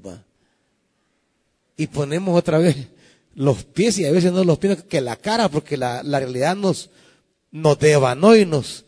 [1.76, 2.88] Y ponemos otra vez
[3.34, 6.90] los pies y a veces no los pies que la cara porque la, realidad nos,
[7.52, 8.86] nos devanó y nos,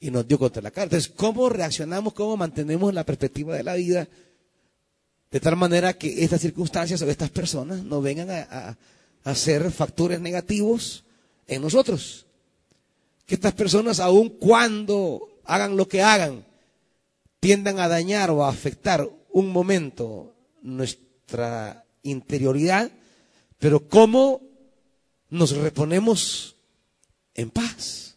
[0.00, 0.84] y nos dio contra la cara.
[0.84, 2.14] Entonces, ¿cómo reaccionamos?
[2.14, 4.08] ¿Cómo mantenemos la perspectiva de la vida?
[5.30, 8.76] De tal manera que estas circunstancias o estas personas no vengan a
[9.24, 11.04] hacer factores negativos
[11.46, 12.26] en nosotros.
[13.26, 16.44] Que estas personas, aun cuando hagan lo que hagan,
[17.38, 22.90] tiendan a dañar o a afectar un momento nuestra interioridad,
[23.58, 24.40] pero cómo
[25.28, 26.56] nos reponemos
[27.34, 28.09] en paz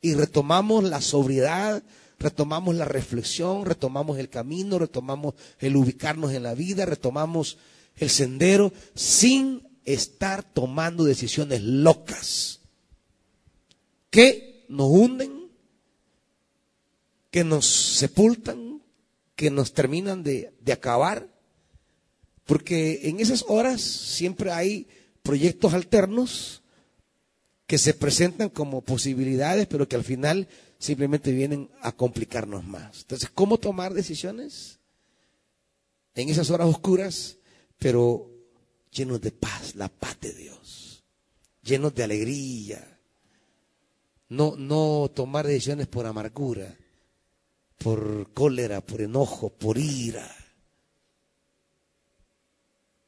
[0.00, 1.82] y retomamos la sobriedad,
[2.18, 7.58] retomamos la reflexión, retomamos el camino, retomamos el ubicarnos en la vida, retomamos
[7.96, 12.60] el sendero sin estar tomando decisiones locas
[14.10, 15.50] que nos hunden,
[17.30, 18.82] que nos sepultan,
[19.36, 21.28] que nos terminan de, acabar,
[22.44, 24.88] porque en esas horas siempre hay
[25.22, 26.59] proyectos alternos
[27.70, 30.48] que se presentan como posibilidades, pero que al final
[30.80, 33.02] simplemente vienen a complicarnos más.
[33.02, 34.80] Entonces, ¿cómo tomar decisiones?
[36.16, 37.36] En esas horas oscuras
[37.78, 38.28] pero
[38.90, 41.04] llenos de paz, la paz de Dios,
[41.62, 42.98] llenos de alegría.
[44.28, 46.76] No, no tomar decisiones por amargura,
[47.78, 50.28] por cólera, por enojo, por ira,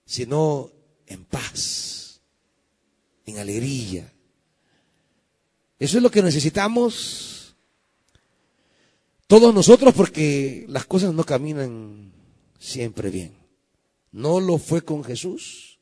[0.07, 0.71] sino
[1.09, 2.21] en paz,
[3.27, 4.13] en alegría.
[5.83, 7.57] Eso es lo que necesitamos
[9.27, 12.13] todos nosotros porque las cosas no caminan
[12.61, 13.33] siempre bien.
[14.13, 15.81] No lo fue con Jesús,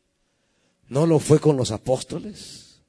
[0.88, 2.80] no lo fue con los apóstoles.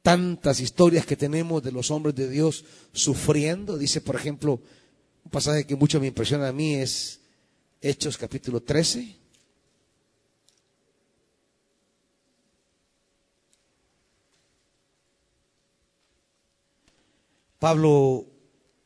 [0.00, 3.76] Tantas historias que tenemos de los hombres de Dios sufriendo.
[3.76, 4.62] Dice, por ejemplo,
[5.22, 7.20] un pasaje que mucho me impresiona a mí es
[7.82, 9.14] Hechos capítulo 13.
[17.60, 18.24] Pablo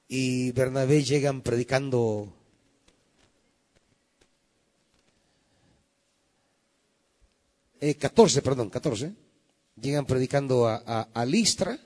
[0.09, 2.35] y Bernabé llegan predicando
[7.81, 9.15] eh, 14, perdón, 14.
[9.81, 11.79] Llegan predicando a, a, a Listra.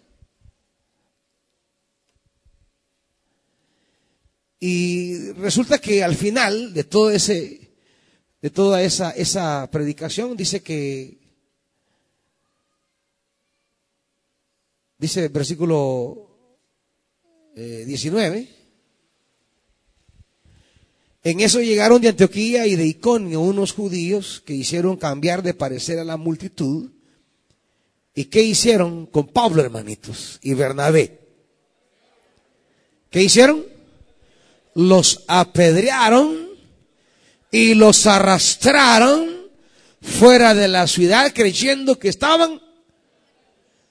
[4.58, 7.70] Y resulta que al final de todo ese,
[8.40, 11.18] de toda esa, esa predicación, dice que,
[14.96, 16.27] dice el versículo
[17.58, 18.38] 19.
[18.38, 18.48] Eh,
[21.24, 25.98] en eso llegaron de Antioquía y de Iconio unos judíos que hicieron cambiar de parecer
[25.98, 26.90] a la multitud.
[28.14, 30.38] ¿Y qué hicieron con Pablo, hermanitos?
[30.42, 31.18] Y Bernabé.
[33.10, 33.64] ¿Qué hicieron?
[34.74, 36.48] Los apedrearon
[37.50, 39.28] y los arrastraron
[40.00, 42.62] fuera de la ciudad creyendo que estaban, o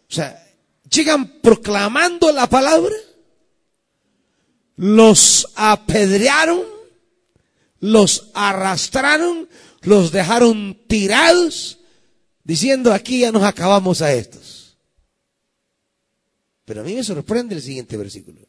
[0.08, 0.44] sea,
[0.90, 2.96] llegan proclamando la palabra
[4.78, 6.62] los apedrearon,
[7.80, 9.50] los arrastraron,
[9.82, 11.80] los dejaron tirados,
[12.44, 14.78] diciendo aquí ya nos acabamos a estos.
[16.64, 18.42] Pero a mí me sorprende el siguiente versículo.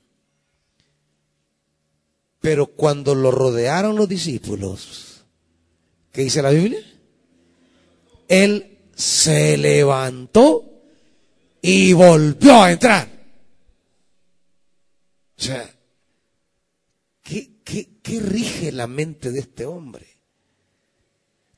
[2.41, 5.25] Pero cuando lo rodearon los discípulos,
[6.13, 6.81] ¿qué dice la Biblia?
[8.29, 10.65] Él se levantó
[11.63, 13.09] y volvió a entrar.
[15.37, 15.78] O sea,
[18.09, 20.07] ¿Qué, rige la mente de este hombre?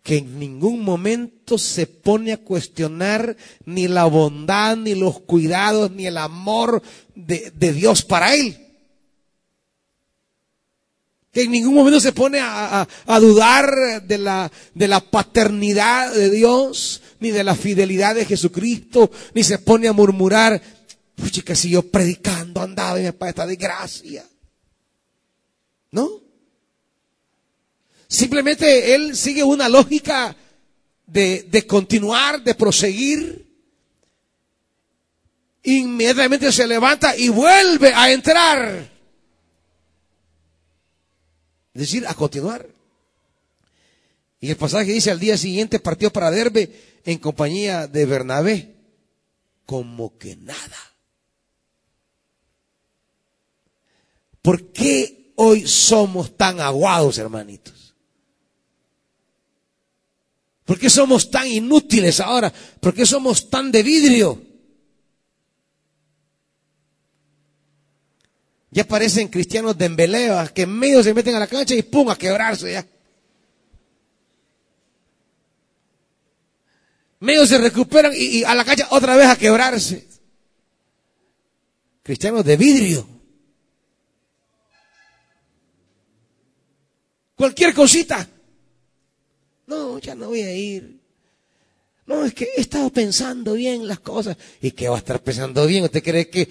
[0.02, 3.36] Que en ningún momento se pone a cuestionar
[3.66, 6.82] ni la bondad, ni los cuidados, ni el amor
[7.14, 8.66] de, Dios para él.
[11.30, 12.88] Que en ningún momento se pone a,
[13.20, 19.44] dudar de la, de la paternidad de Dios, ni de la fidelidad de Jesucristo, ni
[19.44, 20.60] se pone a murmurar,
[21.14, 24.26] pucha, que yo predicando andaba y me pasa esta desgracia.
[25.92, 26.29] ¿No?
[28.10, 30.34] Simplemente él sigue una lógica
[31.06, 33.46] de, de continuar, de proseguir.
[35.62, 38.90] Inmediatamente se levanta y vuelve a entrar.
[41.72, 42.66] Es decir, a continuar.
[44.40, 48.74] Y el pasaje dice, al día siguiente partió para Derbe en compañía de Bernabé,
[49.66, 50.76] como que nada.
[54.42, 57.79] ¿Por qué hoy somos tan aguados, hermanitos?
[60.70, 62.52] ¿Por qué somos tan inútiles ahora?
[62.78, 64.40] ¿Por qué somos tan de vidrio?
[68.70, 72.09] Ya parecen cristianos de embelea, que en medio se meten a la cancha y pum,
[72.09, 72.87] a quebrarse ya.
[77.18, 80.06] Medio se recuperan y a la cancha otra vez a quebrarse.
[82.04, 83.09] Cristianos de vidrio.
[87.35, 88.28] Cualquier cosita.
[89.70, 91.00] No, ya no voy a ir.
[92.04, 94.37] No, es que he estado pensando bien las cosas.
[94.61, 95.85] ¿Y qué va a estar pensando bien?
[95.85, 96.48] ¿Usted cree que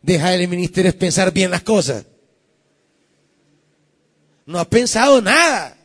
[0.00, 2.06] dejar el ministerio es pensar bien las cosas?
[4.46, 5.76] No ha pensado nada.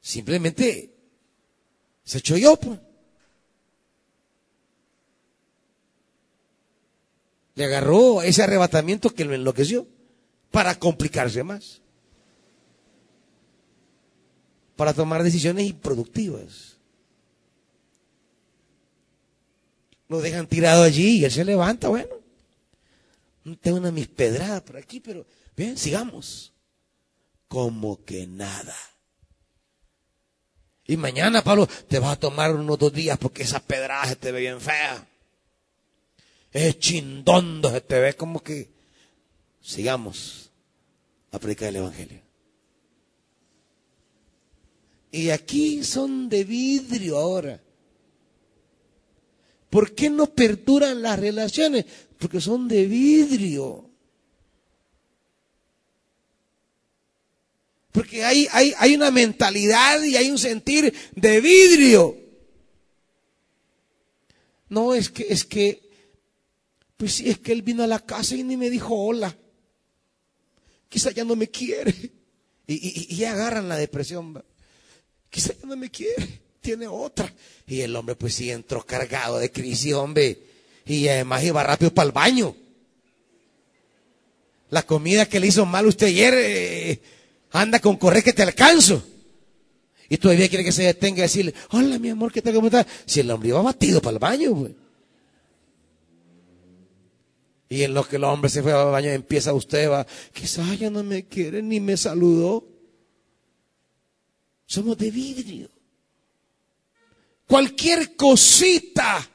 [0.00, 0.94] Simplemente
[2.04, 2.54] se echó yo.
[2.54, 2.78] Pues.
[7.56, 9.88] Le agarró ese arrebatamiento que lo enloqueció
[10.52, 11.79] para complicarse más
[14.80, 16.78] para tomar decisiones improductivas.
[20.08, 22.08] Lo dejan tirado allí y él se levanta, bueno.
[23.60, 26.54] Tengo una mis pedradas por aquí, pero bien, sigamos.
[27.46, 28.74] Como que nada.
[30.86, 34.40] Y mañana, Pablo, te vas a tomar unos dos días porque esa pedrada te ve
[34.40, 35.06] bien fea.
[36.52, 38.70] Es chindondo, se te ve como que
[39.60, 40.50] sigamos
[41.32, 42.29] a predicar el Evangelio.
[45.12, 47.60] Y aquí son de vidrio ahora.
[49.68, 51.84] ¿Por qué no perduran las relaciones?
[52.18, 53.90] Porque son de vidrio.
[57.92, 62.16] Porque hay, hay, hay una mentalidad y hay un sentir de vidrio.
[64.68, 65.90] No, es que, es que,
[66.96, 69.36] pues sí, es que él vino a la casa y ni me dijo hola.
[70.88, 72.12] Quizá ya no me quiere.
[72.66, 74.44] Y, y, y agarran la depresión.
[75.30, 77.32] Quizá ya no me quiere, tiene otra.
[77.66, 80.38] Y el hombre pues sí entró cargado de crisis, hombre.
[80.84, 82.56] Y además iba rápido para el baño.
[84.70, 87.00] La comida que le hizo mal usted ayer, eh,
[87.52, 89.02] anda con correr que te alcanzo.
[90.08, 92.54] Y todavía quiere que se detenga y decirle, hola mi amor, ¿qué tal?
[92.54, 92.86] ¿Cómo estás?
[93.06, 94.72] Si el hombre iba batido para el baño, pues.
[97.68, 100.90] Y en lo que el hombre se fue al baño empieza usted, va, quizás ya
[100.90, 102.64] no me quiere ni me saludó.
[104.70, 105.68] Somos de vidrio.
[107.48, 109.28] Cualquier cosita,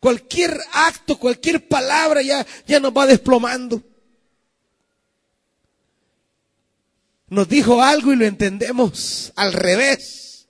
[0.00, 3.82] cualquier acto, cualquier palabra ya, ya nos va desplomando.
[7.28, 10.48] Nos dijo algo y lo entendemos al revés.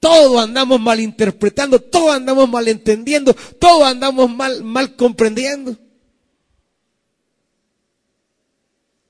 [0.00, 5.78] Todo andamos malinterpretando, todo andamos malentendiendo, todo andamos mal, mal comprendiendo.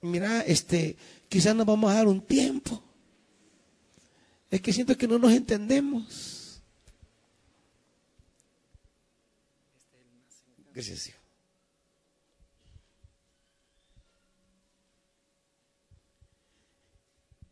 [0.02, 0.96] Mira, este,
[1.28, 2.82] quizás nos vamos a dar un tiempo.
[4.50, 6.62] Es que siento que no nos entendemos.
[10.72, 11.12] Gracias.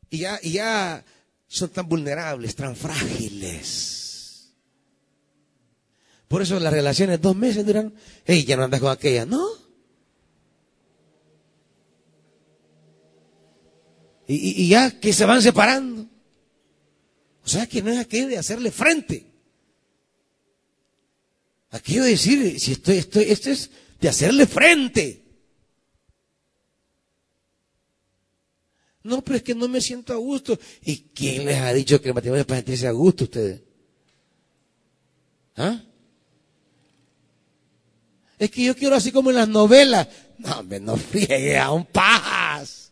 [0.09, 1.05] Y ya, y ya
[1.47, 4.53] son tan vulnerables, tan frágiles.
[6.29, 9.66] Por eso las relaciones dos meses duran, hey, ya no andas con aquella, ¿no?
[14.29, 16.07] Y, y, ya que se van separando.
[17.45, 19.27] O sea que no es aquello de hacerle frente.
[21.71, 23.71] Aquello de decir, si estoy, estoy, esto es
[24.01, 25.23] de hacerle frente.
[29.03, 30.59] No, pero es que no me siento a gusto.
[30.83, 33.63] ¿Y quién les ha dicho que el matrimonio es para sentirse a gusto ustedes?
[35.57, 35.81] ¿Ah?
[38.39, 40.09] Es que yo quiero así como en las novelas.
[40.39, 42.86] No, me no friegue a un pajas.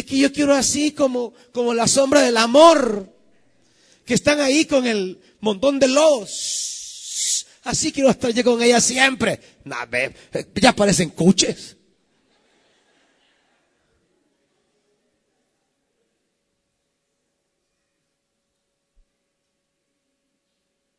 [0.00, 3.14] Es que yo quiero así como, como la sombra del amor.
[4.06, 7.46] Que están ahí con el montón de los.
[7.64, 9.38] Así quiero estar yo con ella siempre.
[9.62, 9.76] No,
[10.54, 11.76] ya parecen cuches.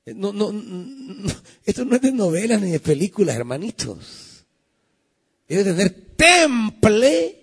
[0.05, 1.33] No, no, no,
[1.65, 4.45] esto no es de novelas ni de películas, hermanitos.
[5.47, 7.40] Es de tener temple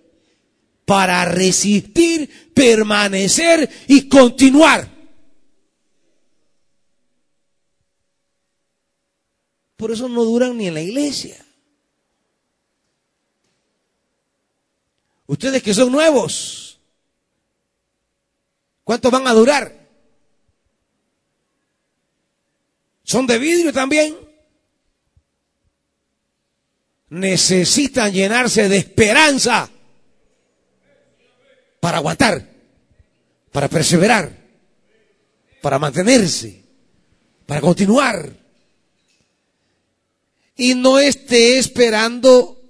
[0.88, 4.88] para resistir, permanecer y continuar.
[9.76, 11.44] Por eso no duran ni en la iglesia.
[15.26, 16.80] Ustedes que son nuevos,
[18.82, 19.78] ¿cuántos van a durar?
[23.04, 24.16] son de vidrio también.
[27.10, 29.70] Necesitan llenarse de esperanza
[31.80, 32.48] para aguantar,
[33.52, 34.30] para perseverar,
[35.60, 36.64] para mantenerse,
[37.46, 38.30] para continuar.
[40.56, 42.60] Y no esté esperando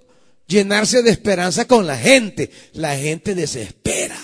[0.47, 2.51] llenarse de esperanza con la gente.
[2.73, 4.19] La gente desespera.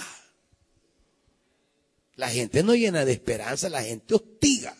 [2.15, 4.75] La gente no llena de esperanza, la gente hostiga.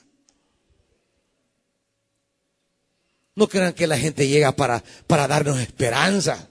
[3.36, 6.50] No crean que la gente llega para, para darnos esperanza.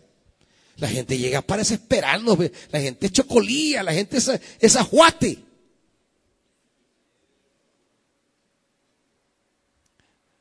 [0.76, 2.38] La gente llega para desesperarnos.
[2.70, 5.38] La gente es chocolía, la gente es, es ajuate.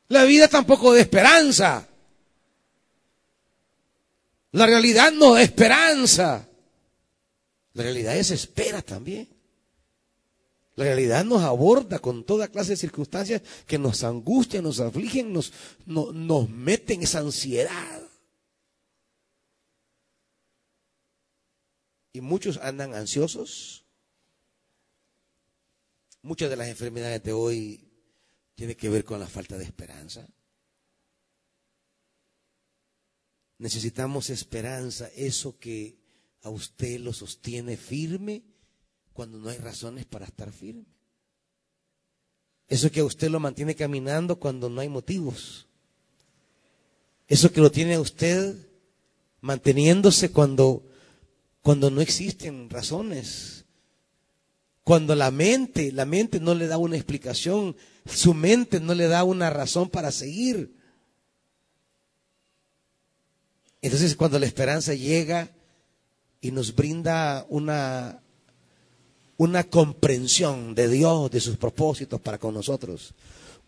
[0.08, 1.88] La vida tampoco de esperanza.
[4.52, 6.48] La realidad no es esperanza.
[7.72, 9.28] La realidad es espera también.
[10.76, 15.52] La realidad nos aborda con toda clase de circunstancias que nos angustian, nos afligen, nos,
[15.86, 18.03] nos meten esa ansiedad.
[22.14, 23.84] Y muchos andan ansiosos.
[26.22, 27.90] Muchas de las enfermedades de hoy
[28.54, 30.26] tienen que ver con la falta de esperanza.
[33.58, 35.98] Necesitamos esperanza, eso que
[36.42, 38.44] a usted lo sostiene firme
[39.12, 40.86] cuando no hay razones para estar firme.
[42.68, 45.66] Eso que a usted lo mantiene caminando cuando no hay motivos.
[47.26, 48.54] Eso que lo tiene a usted
[49.40, 50.84] manteniéndose cuando,
[51.64, 53.64] cuando no existen razones.
[54.84, 59.24] Cuando la mente, la mente no le da una explicación, su mente no le da
[59.24, 60.74] una razón para seguir.
[63.80, 65.48] Entonces cuando la esperanza llega
[66.42, 68.20] y nos brinda una,
[69.38, 73.14] una comprensión de Dios, de sus propósitos para con nosotros,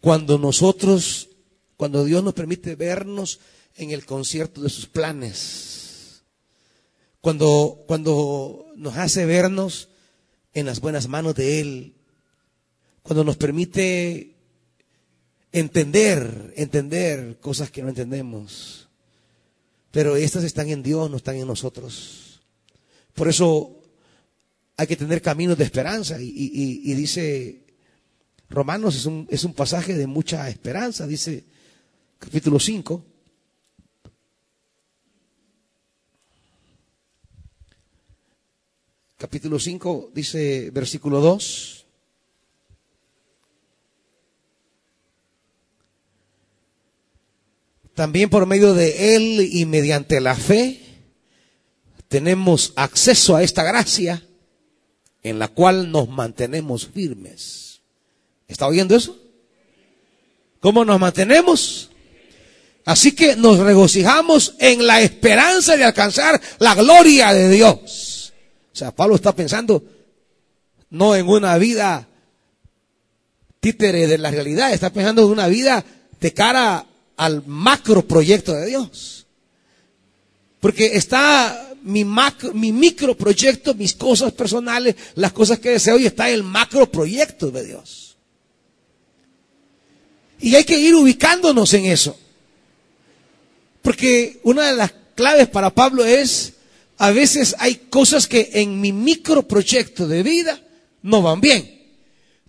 [0.03, 1.31] cuando nosotros,
[1.79, 3.41] cuando Dios nos permite vernos
[3.75, 5.86] en el concierto de sus planes,
[7.27, 9.89] cuando, cuando nos hace vernos
[10.55, 11.95] en las buenas manos de Él,
[13.03, 14.37] cuando nos permite
[15.51, 18.89] entender, entender cosas que no entendemos.
[19.91, 22.43] Pero estas están en Dios, no están en nosotros.
[23.13, 23.83] Por eso
[24.77, 26.19] hay que tener caminos de esperanza.
[26.21, 27.65] Y, dice,
[28.49, 31.43] Romanos es un, es un pasaje de mucha esperanza, dice
[32.21, 33.05] capítulo 5.
[39.19, 41.87] Capítulo 5 dice versículo 2.
[47.95, 50.83] También por medio de Él y mediante la fe
[52.09, 54.23] tenemos acceso a esta gracia
[55.23, 57.81] en la cual nos mantenemos firmes.
[58.47, 59.19] ¿Está oyendo eso?
[60.61, 61.91] ¿Cómo nos mantenemos?
[62.85, 68.16] Así que nos regocijamos en la esperanza de alcanzar la gloria de Dios.
[68.77, 69.83] Sea, Pablo está pensando
[70.91, 72.07] no en una vida
[73.59, 75.83] títere de la realidad, está pensando en una vida
[76.21, 76.85] de cara
[77.17, 79.25] al macro proyecto de Dios.
[80.61, 86.05] Porque está mi, macro, mi micro proyecto, mis cosas personales, las cosas que deseo y
[86.05, 88.19] está el macro proyecto de Dios.
[90.39, 92.15] Y hay que ir ubicándonos en eso.
[93.81, 96.53] Porque una de las claves para Pablo es,
[96.99, 100.61] a veces hay cosas que en mi micro proyecto de vida
[101.03, 101.77] no van bien.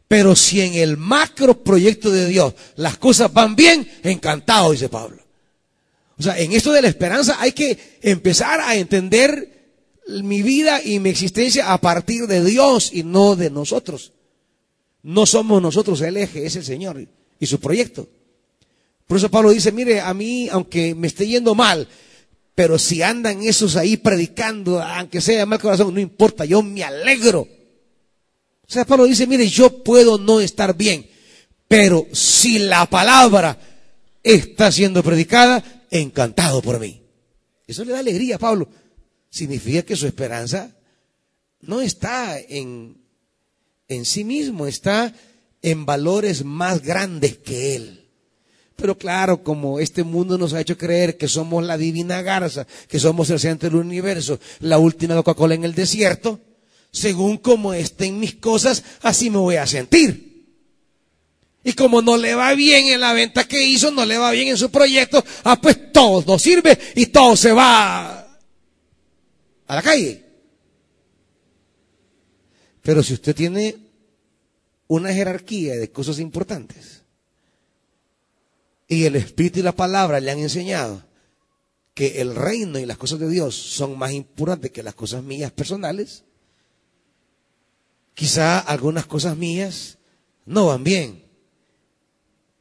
[0.07, 5.21] Pero si en el macro proyecto de Dios las cosas van bien, encantado, dice Pablo.
[6.17, 9.57] O sea, en esto de la esperanza hay que empezar a entender
[10.07, 14.13] mi vida y mi existencia a partir de Dios y no de nosotros.
[15.03, 17.05] No somos nosotros el eje, es el Señor
[17.39, 18.07] y su proyecto.
[19.05, 21.87] Por eso Pablo dice, mire, a mí, aunque me esté yendo mal,
[22.57, 26.83] pero si andan esos ahí predicando, aunque sea de mal corazón, no importa, yo me
[26.83, 27.47] alegro
[28.67, 31.09] o sea, Pablo dice, mire, yo puedo no estar bien,
[31.69, 33.57] pero si la palabra
[34.23, 37.01] está siendo predicada, encantado por mí.
[37.65, 38.67] Eso le da alegría a Pablo.
[39.29, 40.75] Significa que su esperanza
[41.61, 43.01] no está en,
[43.87, 45.13] en sí mismo, está
[45.61, 48.06] en valores más grandes que él.
[48.77, 52.99] Pero claro, como este mundo nos ha hecho creer que somos la divina garza, que
[52.99, 56.39] somos el centro del universo, la última Coca-Cola en el desierto,
[56.91, 60.45] según como estén mis cosas, así me voy a sentir.
[61.63, 64.49] Y como no le va bien en la venta que hizo, no le va bien
[64.49, 68.19] en su proyecto, ah, pues todo no sirve y todo se va
[69.65, 70.23] a la calle.
[72.83, 73.75] Pero si usted tiene
[74.85, 76.96] una jerarquía de cosas importantes
[78.87, 81.03] y el Espíritu y la palabra le han enseñado
[81.93, 85.51] que el reino y las cosas de Dios son más importantes que las cosas mías
[85.51, 86.23] personales,
[88.17, 89.99] Quizá algunas cosas mías
[90.47, 91.23] no van bien,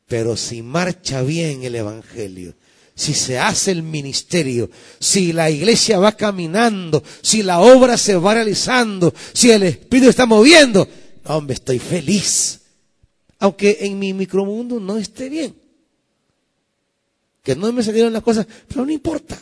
[0.06, 2.54] pero si marcha bien el Evangelio,
[2.94, 4.68] si se hace el ministerio,
[5.00, 10.26] si la iglesia va caminando, si la obra se va realizando, si el Espíritu está
[10.26, 10.86] moviendo,
[11.24, 12.60] hombre, estoy feliz.
[13.38, 15.56] Aunque en mi micromundo no esté bien.
[17.46, 19.40] Que no me salieron las cosas, pero no importa.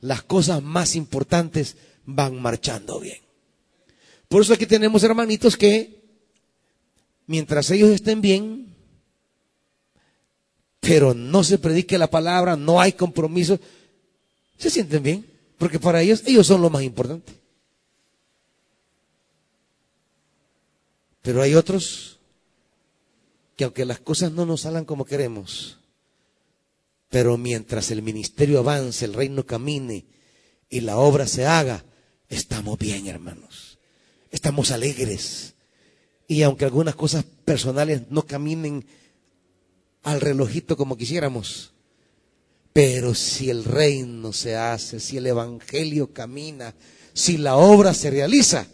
[0.00, 1.74] Las cosas más importantes
[2.06, 3.18] van marchando bien.
[4.28, 6.04] Por eso aquí tenemos hermanitos que,
[7.26, 8.76] mientras ellos estén bien,
[10.78, 13.58] pero no se predique la palabra, no hay compromiso,
[14.56, 15.26] se sienten bien,
[15.58, 17.32] porque para ellos, ellos son lo más importante.
[21.22, 22.20] Pero hay otros
[23.56, 25.79] que aunque las cosas no nos salgan como queremos,
[27.10, 30.06] pero mientras el ministerio avance, el reino camine
[30.70, 31.84] y la obra se haga,
[32.28, 33.70] estamos bien, hermanos
[34.30, 35.54] estamos alegres.
[36.26, 38.84] Y aunque algunas cosas personales no caminen
[40.02, 41.72] al relojito como quisiéramos,
[42.72, 46.74] pero si el reino se hace, si el evangelio camina,
[47.12, 48.66] si la obra se realiza,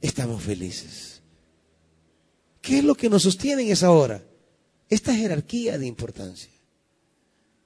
[0.00, 1.20] estamos felices.
[2.62, 4.24] ¿Qué es lo que nos sostiene en esa hora?
[4.88, 6.50] Esta jerarquía de importancia.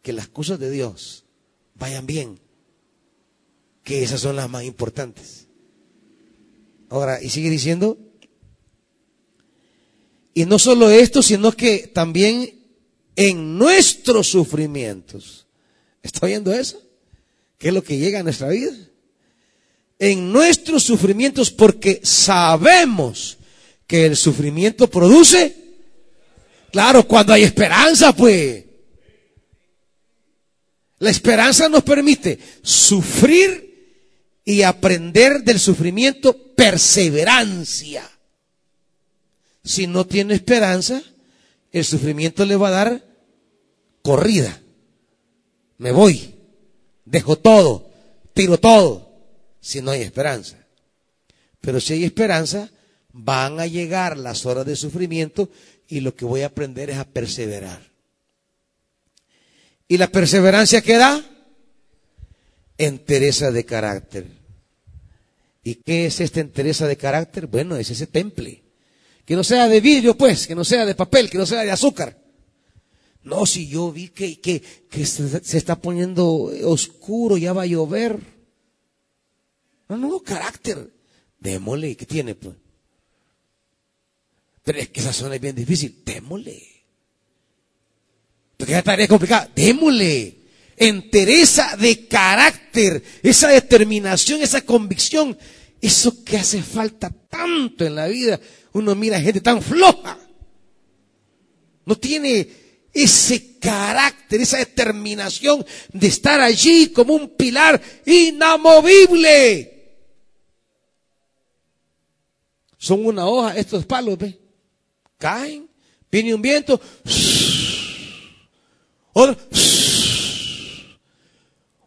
[0.03, 1.25] Que las cosas de Dios
[1.75, 2.41] vayan bien.
[3.83, 5.49] Que esas son las más importantes.
[6.89, 7.99] Ahora, y sigue diciendo,
[10.35, 12.61] Y no solo esto, sino que también
[13.17, 15.47] en nuestros sufrimientos.
[16.03, 16.81] ¿Está oyendo eso?
[17.59, 18.73] ¿Qué es lo que llega a nuestra vida?
[19.99, 23.37] En nuestros sufrimientos porque sabemos
[23.87, 25.55] que el sufrimiento produce.
[26.73, 28.65] Claro, cuando hay esperanza, pues.
[31.01, 33.71] La esperanza nos permite sufrir
[34.45, 38.09] y aprender del sufrimiento perseverancia.
[39.65, 41.03] Si no tiene esperanza,
[41.73, 43.05] el sufrimiento le va a dar
[44.03, 44.61] corrida.
[45.79, 46.35] Me voy,
[47.07, 47.91] dejo todo,
[48.35, 49.11] tiro todo,
[49.61, 50.59] si no hay esperanza.
[51.63, 52.71] Pero si hay esperanza,
[53.13, 55.49] van a llegar las horas de sufrimiento
[55.89, 57.90] y lo que voy a aprender es a perseverar.
[59.91, 61.21] ¿Y la perseverancia que da?
[62.79, 64.25] Entereza de carácter.
[65.65, 67.49] ¿Y qué es esta entereza de carácter?
[67.49, 68.63] Bueno, es ese temple.
[69.25, 71.73] Que no sea de vidrio, pues, que no sea de papel, que no sea de
[71.73, 72.17] azúcar.
[73.25, 76.25] No, si yo vi que, que, que se, se, está poniendo
[76.63, 78.21] oscuro, ya va a llover.
[79.89, 80.89] No, no, carácter.
[81.41, 82.37] Démosle, ¿qué tiene?
[82.37, 82.55] Pues?
[84.63, 86.01] Pero es que esa zona es bien difícil.
[86.05, 86.80] Démosle.
[88.61, 89.51] Porque esa tarea es complicada.
[89.57, 90.37] Démosle.
[90.77, 95.37] Entereza de carácter, esa determinación, esa convicción,
[95.81, 98.41] eso que hace falta tanto en la vida.
[98.73, 100.19] Uno mira a gente tan floja.
[101.85, 102.49] No tiene
[102.93, 109.81] ese carácter, esa determinación de estar allí como un pilar inamovible.
[112.79, 114.39] Son una hoja estos palos, ¿ve?
[115.19, 115.69] Caen,
[116.11, 116.81] viene un viento,
[119.13, 119.37] otro,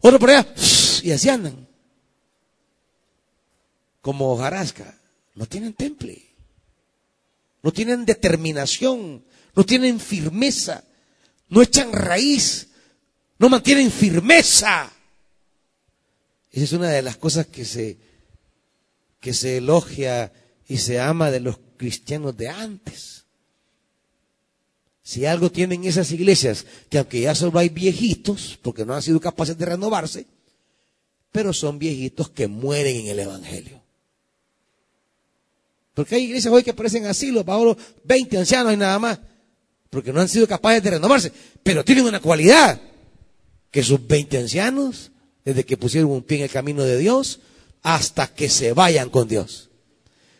[0.01, 0.53] otro por allá,
[1.01, 1.67] y así andan.
[4.01, 4.97] Como hojarasca.
[5.35, 6.21] No tienen temple.
[7.61, 9.23] No tienen determinación.
[9.55, 10.83] No tienen firmeza
[11.53, 12.69] no echan raíz,
[13.37, 14.91] no mantienen firmeza.
[16.51, 17.99] Esa es una de las cosas que se,
[19.19, 20.33] que se elogia
[20.67, 23.22] y se ama de los cristianos de antes.
[25.03, 29.19] Si algo tienen esas iglesias, que aunque ya solo hay viejitos, porque no han sido
[29.19, 30.25] capaces de renovarse,
[31.31, 33.81] pero son viejitos que mueren en el Evangelio.
[35.93, 39.19] Porque hay iglesias hoy que parecen asilos, para los 20 ancianos y nada más
[39.93, 41.31] porque no han sido capaces de renovarse,
[41.61, 42.81] pero tienen una cualidad,
[43.69, 45.11] que sus 20 ancianos,
[45.45, 47.39] desde que pusieron un pie en el camino de Dios,
[47.83, 49.69] hasta que se vayan con Dios.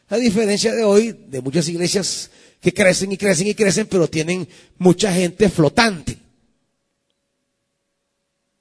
[0.10, 2.32] A diferencia de hoy, de muchas iglesias
[2.64, 4.48] que crecen y crecen y crecen, pero tienen
[4.78, 6.18] mucha gente flotante.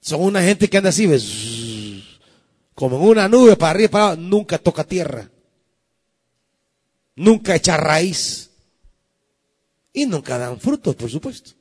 [0.00, 2.05] Son una gente que anda así,
[2.74, 5.30] como en una nube para arriba y para abajo, nunca toca tierra.
[7.14, 8.50] Nunca echa raíz.
[9.92, 11.53] Y nunca dan frutos, por supuesto.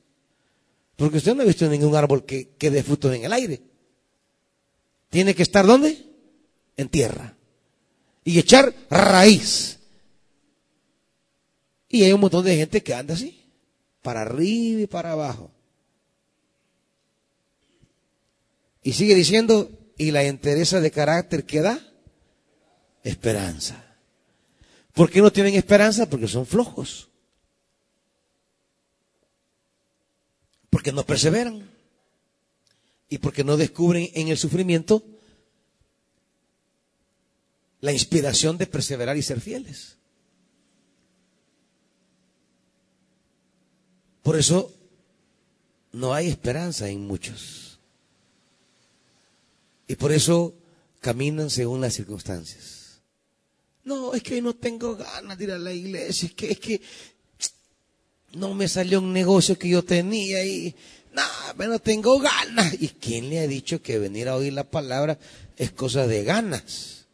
[0.96, 3.62] Porque usted no ha visto ningún árbol que, que dé frutos en el aire.
[5.10, 6.04] Tiene que estar ¿dónde?
[6.76, 7.36] En tierra.
[8.24, 9.78] Y echar raíz.
[11.92, 13.44] Y hay un montón de gente que anda así,
[14.00, 15.50] para arriba y para abajo.
[18.82, 21.78] Y sigue diciendo, y la entereza de carácter que da,
[23.04, 23.94] esperanza.
[24.94, 26.08] ¿Por qué no tienen esperanza?
[26.08, 27.10] Porque son flojos.
[30.70, 31.70] Porque no perseveran.
[33.10, 35.04] Y porque no descubren en el sufrimiento
[37.80, 39.98] la inspiración de perseverar y ser fieles.
[44.22, 44.72] Por eso
[45.92, 47.78] no hay esperanza en muchos.
[49.88, 50.54] Y por eso
[51.00, 53.00] caminan según las circunstancias.
[53.84, 56.80] No, es que no tengo ganas de ir a la iglesia, es que, es que
[58.34, 60.74] no me salió un negocio que yo tenía y
[61.12, 62.74] nada, no tengo ganas.
[62.80, 65.18] ¿Y quién le ha dicho que venir a oír la palabra
[65.56, 67.06] es cosa de ganas?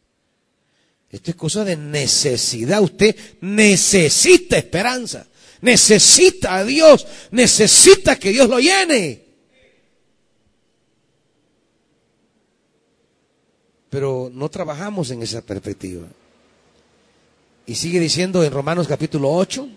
[1.09, 2.81] Esto es cosa de necesidad.
[2.81, 5.27] Usted necesita esperanza,
[5.61, 9.25] necesita a Dios, necesita que Dios lo llene.
[13.89, 16.07] Pero no trabajamos en esa perspectiva.
[17.65, 19.67] Y sigue diciendo en Romanos capítulo 8,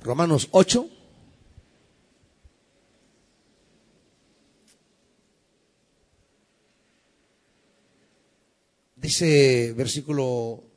[0.00, 0.88] Romanos 8.
[8.96, 10.71] Dice versículo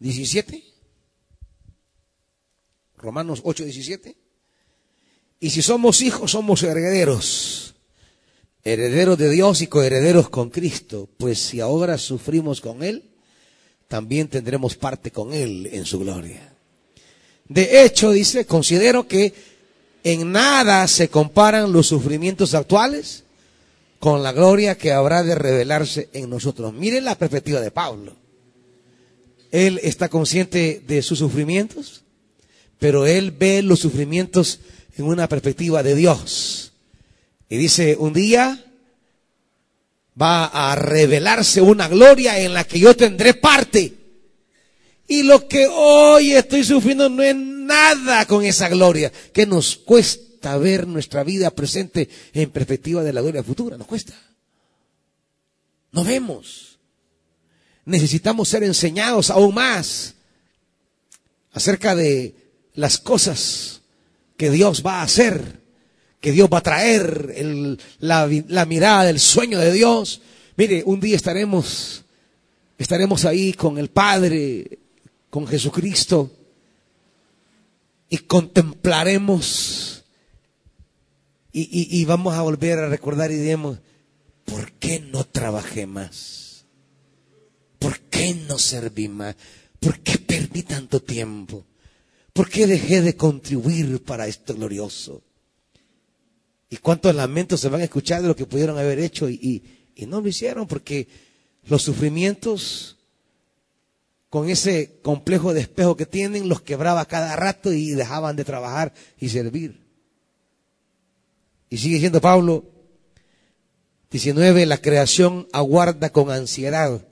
[0.00, 0.64] 17.
[2.96, 4.16] Romanos 8, 17.
[5.40, 7.74] Y si somos hijos, somos herederos.
[8.62, 13.10] herederos de Dios y coherederos con Cristo, pues si ahora sufrimos con Él,
[13.88, 16.52] también tendremos parte con Él en su gloria.
[17.48, 19.32] De hecho, dice, considero que
[20.04, 23.24] en nada se comparan los sufrimientos actuales
[23.98, 26.72] con la gloria que habrá de revelarse en nosotros.
[26.72, 28.14] Miren la perspectiva de Pablo.
[29.50, 32.02] Él está consciente de sus sufrimientos,
[32.78, 34.60] pero él ve los sufrimientos
[34.96, 36.72] en una perspectiva de Dios.
[37.48, 38.64] Y dice, un día
[40.20, 43.94] va a revelarse una gloria en la que yo tendré parte.
[45.08, 50.56] Y lo que hoy estoy sufriendo no es nada con esa gloria, que nos cuesta
[50.56, 54.14] ver nuestra vida presente en perspectiva de la gloria futura, nos cuesta.
[55.92, 56.69] No vemos.
[57.90, 60.14] Necesitamos ser enseñados aún más
[61.52, 62.34] acerca de
[62.74, 63.82] las cosas
[64.36, 65.60] que Dios va a hacer,
[66.20, 67.34] que Dios va a traer,
[67.98, 70.22] la, mirada del sueño de Dios.
[70.56, 72.04] Mire, un día estaremos,
[72.78, 74.78] estaremos ahí con el Padre,
[75.28, 76.30] con Jesucristo,
[78.08, 80.04] y contemplaremos
[81.52, 83.78] y, vamos a volver a recordar y diremos,
[84.44, 86.49] ¿por qué no trabajé más?
[88.20, 89.34] ¿Por qué no serví más?
[89.78, 91.64] ¿Por qué perdí tanto tiempo?
[92.34, 95.22] ¿Por qué dejé de contribuir para esto glorioso?
[96.68, 99.64] ¿Y cuántos lamentos se van a escuchar de lo que pudieron haber hecho y,
[99.94, 100.66] y no lo hicieron?
[100.66, 101.08] Porque
[101.64, 102.98] los sufrimientos
[104.28, 108.92] con ese complejo de espejo que tienen, los quebraba cada rato y dejaban de trabajar
[109.18, 109.80] y servir.
[111.70, 112.64] Y sigue diciendo Pablo,
[114.10, 117.06] 19, la creación aguarda con ansiedad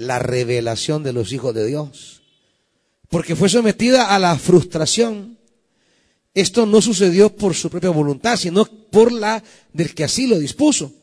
[0.00, 2.22] la revelación de los hijos de Dios,
[3.10, 5.36] porque fue sometida a la frustración.
[6.32, 9.42] Esto no sucedió por su propia voluntad, sino por la
[9.74, 10.94] del que así lo dispuso.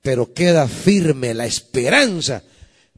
[0.00, 2.42] Pero queda firme la esperanza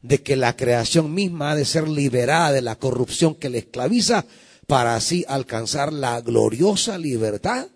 [0.01, 4.25] de que la creación misma ha de ser liberada de la corrupción que le esclaviza
[4.67, 7.67] para así alcanzar la gloriosa libertad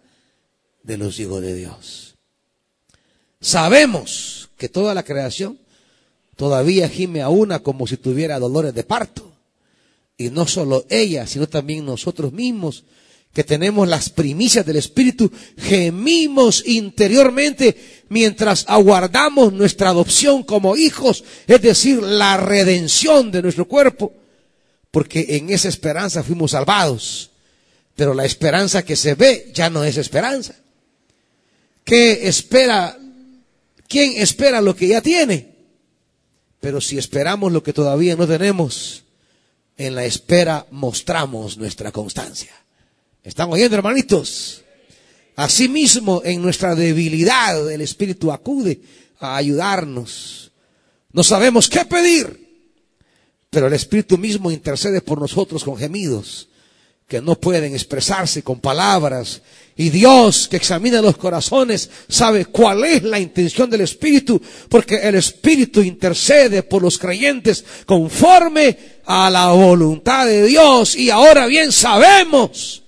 [0.84, 2.16] de los hijos de Dios.
[3.42, 5.60] Sabemos que toda la creación
[6.40, 9.30] todavía gime a una como si tuviera dolores de parto.
[10.18, 12.86] Y no solo ella, sino también nosotros mismos,
[13.34, 17.76] que tenemos las primicias del Espíritu, gemimos interiormente
[18.08, 24.14] mientras aguardamos nuestra adopción como hijos, es decir, la redención de nuestro cuerpo,
[24.92, 27.32] porque en esa esperanza fuimos salvados.
[27.98, 30.56] Pero la esperanza que se ve ya no es esperanza.
[31.84, 32.98] ¿Qué espera?
[33.90, 35.59] ¿Quién espera lo que ya tiene?
[36.60, 39.04] Pero si esperamos lo que todavía no tenemos,
[39.78, 42.52] en la espera mostramos nuestra constancia.
[43.24, 44.64] ¿Están oyendo, hermanitos?
[45.36, 48.82] Asimismo, en nuestra debilidad, el Espíritu acude
[49.20, 50.52] a ayudarnos.
[51.14, 52.68] No sabemos qué pedir,
[53.50, 56.50] pero el Espíritu mismo intercede por nosotros con gemidos
[57.10, 59.42] que no pueden expresarse con palabras.
[59.80, 65.16] Y Dios, que examina los corazones, sabe cuál es la intención del Espíritu, porque el
[65.16, 70.98] Espíritu intercede por los creyentes conforme a la voluntad de Dios.
[70.98, 72.84] Y ahora bien sabemos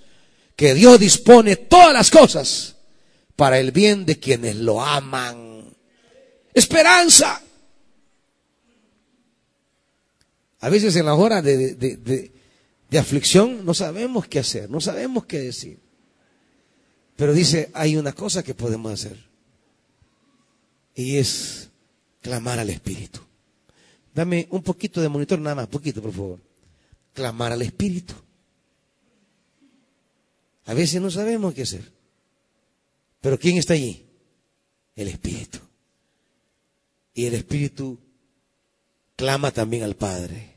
[0.54, 2.76] que Dios dispone todas las cosas
[3.38, 5.74] para el bien de quienes lo aman.
[6.54, 7.42] Esperanza.
[10.60, 15.39] A veces en la hora de, de, aflicción no sabemos qué hacer, no sabemos qué
[15.39, 15.81] decir.
[17.22, 19.15] Pero dice, hay una cosa que podemos hacer.
[20.95, 21.69] Y es
[22.19, 23.19] clamar al Espíritu.
[24.11, 26.39] Dame un poquito de monitor, nada más, poquito, por favor.
[27.13, 28.15] Clamar al Espíritu.
[30.65, 31.91] A veces no sabemos qué hacer.
[33.19, 34.03] Pero ¿quién está allí?
[34.95, 35.59] El Espíritu.
[37.13, 37.99] Y el Espíritu
[39.15, 40.55] clama también al Padre.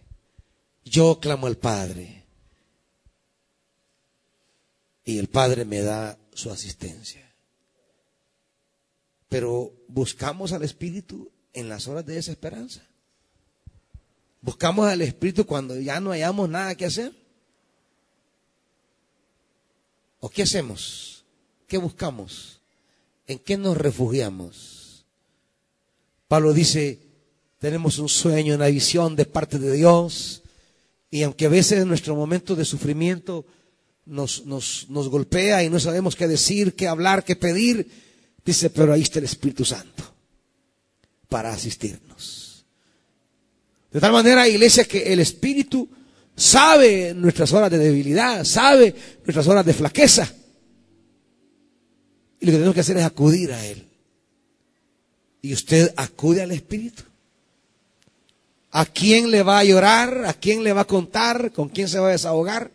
[0.82, 2.24] Yo clamo al Padre.
[5.04, 7.32] Y el Padre me da su asistencia.
[9.28, 12.86] Pero buscamos al Espíritu en las horas de desesperanza.
[14.40, 17.12] Buscamos al Espíritu cuando ya no hayamos nada que hacer.
[20.20, 21.24] ¿O qué hacemos?
[21.66, 22.60] ¿Qué buscamos?
[23.26, 25.04] ¿En qué nos refugiamos?
[26.28, 27.00] Pablo dice,
[27.58, 30.42] tenemos un sueño, una visión de parte de Dios,
[31.10, 33.46] y aunque a veces en nuestro momento de sufrimiento
[34.06, 37.88] nos, nos, nos golpea y no sabemos qué decir, qué hablar, qué pedir,
[38.44, 40.14] dice, pero ahí está el Espíritu Santo
[41.28, 42.64] para asistirnos.
[43.90, 45.88] De tal manera, iglesia, que el Espíritu
[46.36, 48.94] sabe nuestras horas de debilidad, sabe
[49.24, 50.32] nuestras horas de flaqueza.
[52.40, 53.88] Y lo que tenemos que hacer es acudir a Él.
[55.40, 57.02] y usted acude al Espíritu.
[58.70, 60.24] ¿A quién le va a llorar?
[60.24, 61.52] ¿A quién le va a contar?
[61.52, 62.70] ¿Con quién se va a desahogar?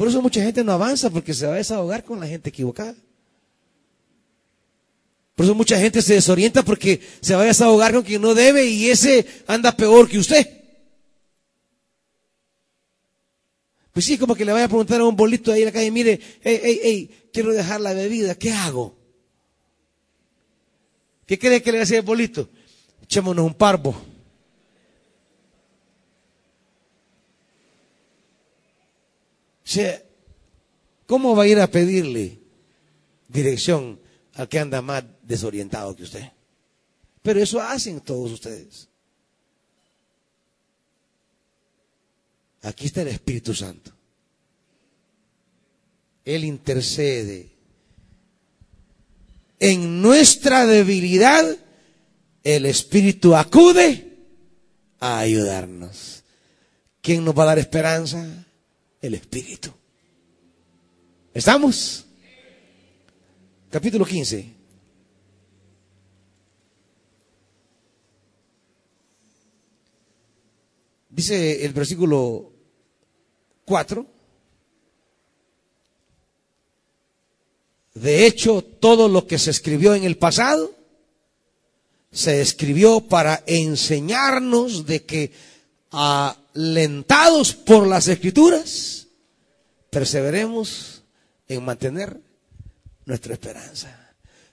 [0.00, 2.94] Por eso mucha gente no avanza porque se va a desahogar con la gente equivocada.
[5.34, 8.64] Por eso mucha gente se desorienta porque se va a desahogar con quien no debe
[8.64, 10.48] y ese anda peor que usted.
[13.92, 15.90] Pues sí, como que le vaya a preguntar a un bolito ahí en la calle,
[15.90, 18.96] mire, hey, hey, hey, quiero dejar la bebida, ¿qué hago?
[21.26, 22.48] ¿Qué cree que le va a decir el bolito?
[23.02, 24.09] Echémonos un parvo.
[31.06, 32.38] ¿Cómo va a ir a pedirle
[33.28, 34.00] dirección
[34.34, 36.32] al que anda más desorientado que usted?
[37.22, 38.88] Pero eso hacen todos ustedes.
[42.62, 43.92] Aquí está el Espíritu Santo.
[46.24, 47.50] Él intercede.
[49.58, 51.44] En nuestra debilidad,
[52.44, 54.18] el Espíritu acude
[55.00, 56.22] a ayudarnos.
[57.02, 58.46] ¿Quién nos va a dar esperanza?
[59.00, 59.70] El Espíritu.
[61.32, 62.04] ¿Estamos?
[63.70, 64.54] Capítulo 15.
[71.08, 72.52] Dice el versículo
[73.64, 74.06] 4.
[77.94, 80.74] De hecho, todo lo que se escribió en el pasado
[82.12, 85.32] se escribió para enseñarnos de que
[86.54, 89.06] alentados por las escrituras,
[89.90, 91.02] perseveremos
[91.48, 92.20] en mantener
[93.04, 93.96] nuestra esperanza.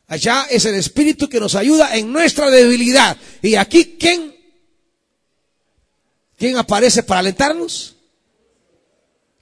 [0.08, 3.18] Allá es el Espíritu que nos ayuda en nuestra debilidad.
[3.42, 4.36] Y aquí, ¿quién?
[6.38, 7.96] ¿Quién aparece para alentarnos?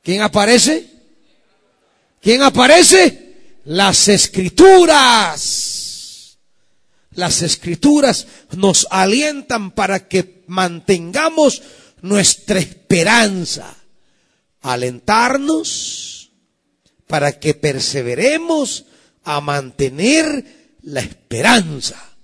[0.02, 0.90] ¿Quién aparece?
[2.22, 3.36] ¿Quién aparece?
[3.66, 5.76] Las escrituras.
[7.12, 8.28] Las escrituras
[8.58, 11.62] nos alientan para que mantengamos
[12.02, 13.76] nuestra esperanza.
[14.62, 16.32] Alentarnos
[17.08, 18.86] para que perseveremos
[19.24, 22.16] a mantener la esperanza.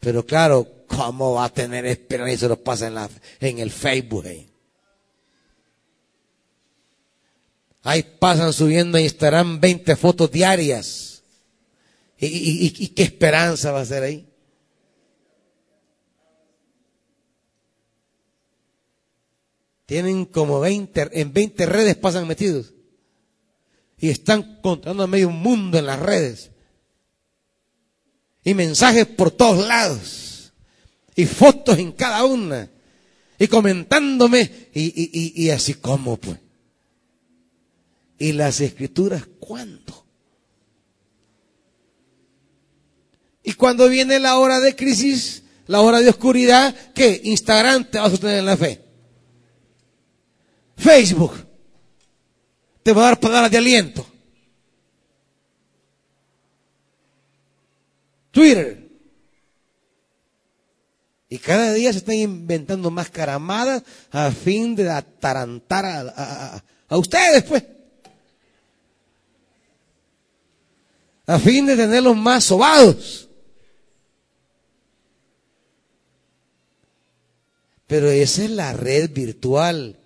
[0.00, 2.38] Pero claro, ¿cómo va a tener esperanza?
[2.38, 3.08] Se lo pasa en, la,
[3.40, 4.26] en el Facebook.
[7.82, 11.22] Ahí pasan subiendo a Instagram 20 fotos diarias.
[12.18, 14.25] ¿Y, y qué esperanza va a ser ahí?
[19.86, 22.74] Tienen como 20, en 20 redes pasan metidos.
[23.98, 26.50] Y están contando a medio mundo en las redes.
[28.44, 30.52] Y mensajes por todos lados.
[31.14, 32.68] Y fotos en cada una.
[33.38, 34.68] Y comentándome.
[34.74, 36.38] Y, y así como pues.
[38.18, 40.06] ¿Y las escrituras cuándo?
[43.42, 47.20] Y cuando viene la hora de crisis, la hora de oscuridad, ¿qué?
[47.22, 48.85] Instagram te va a sostener en la fe.
[50.76, 51.46] Facebook
[52.82, 54.06] te va a dar palabras de aliento.
[58.30, 58.86] Twitter.
[61.28, 67.42] Y cada día se están inventando más caramadas a fin de atarantar a, a ustedes,
[67.42, 67.64] pues.
[71.26, 73.28] A fin de tenerlos más sobados.
[77.88, 79.98] Pero esa es la red virtual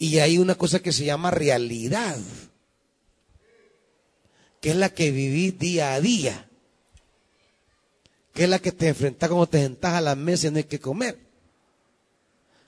[0.00, 2.16] y hay una cosa que se llama realidad,
[4.58, 6.48] que es la que vivís día a día,
[8.32, 10.64] que es la que te enfrentas cuando te sentas a la mesa y no hay
[10.64, 11.18] que comer.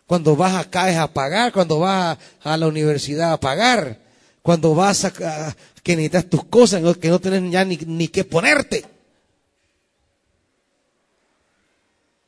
[0.07, 3.99] Cuando vas acá es a pagar, cuando vas a, la universidad a pagar,
[4.43, 8.85] cuando vas a, que necesitas tus cosas, que no tienes ya ni, ni que ponerte.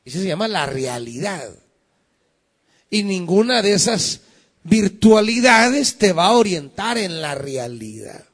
[0.02, 1.46] Eso se llama la realidad.
[2.88, 4.22] Y ninguna de esas
[4.64, 8.24] virtualidades te va a orientar en la realidad.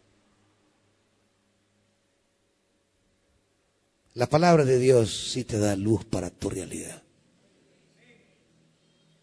[4.14, 7.02] La palabra de Dios sí te da luz para tu realidad.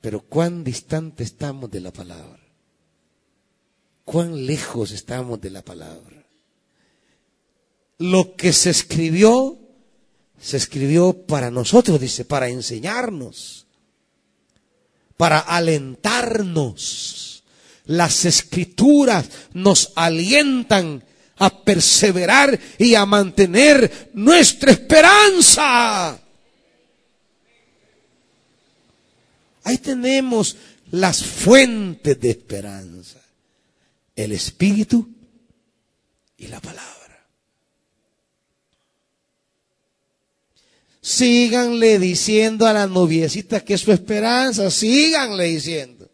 [0.01, 2.39] Pero cuán distante estamos de la palabra.
[4.05, 6.26] Cuán lejos estamos de la palabra.
[7.97, 9.58] Lo que se escribió,
[10.39, 13.66] se escribió para nosotros, dice, para enseñarnos
[15.18, 17.43] para alentarnos.
[17.86, 21.03] Las escrituras nos alientan
[21.38, 26.20] a perseverar y a mantener nuestra esperanza.
[29.63, 30.55] Ahí tenemos
[30.91, 33.20] las fuentes de esperanza.
[34.15, 35.07] El Espíritu
[36.38, 36.97] y la palabra.
[41.08, 46.10] Síganle diciendo a la noviecita que es su esperanza, síganle diciendo.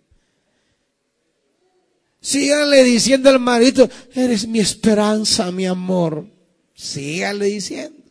[2.21, 6.27] Síganle diciendo al marido, eres mi esperanza, mi amor.
[6.75, 8.03] Síganle diciendo.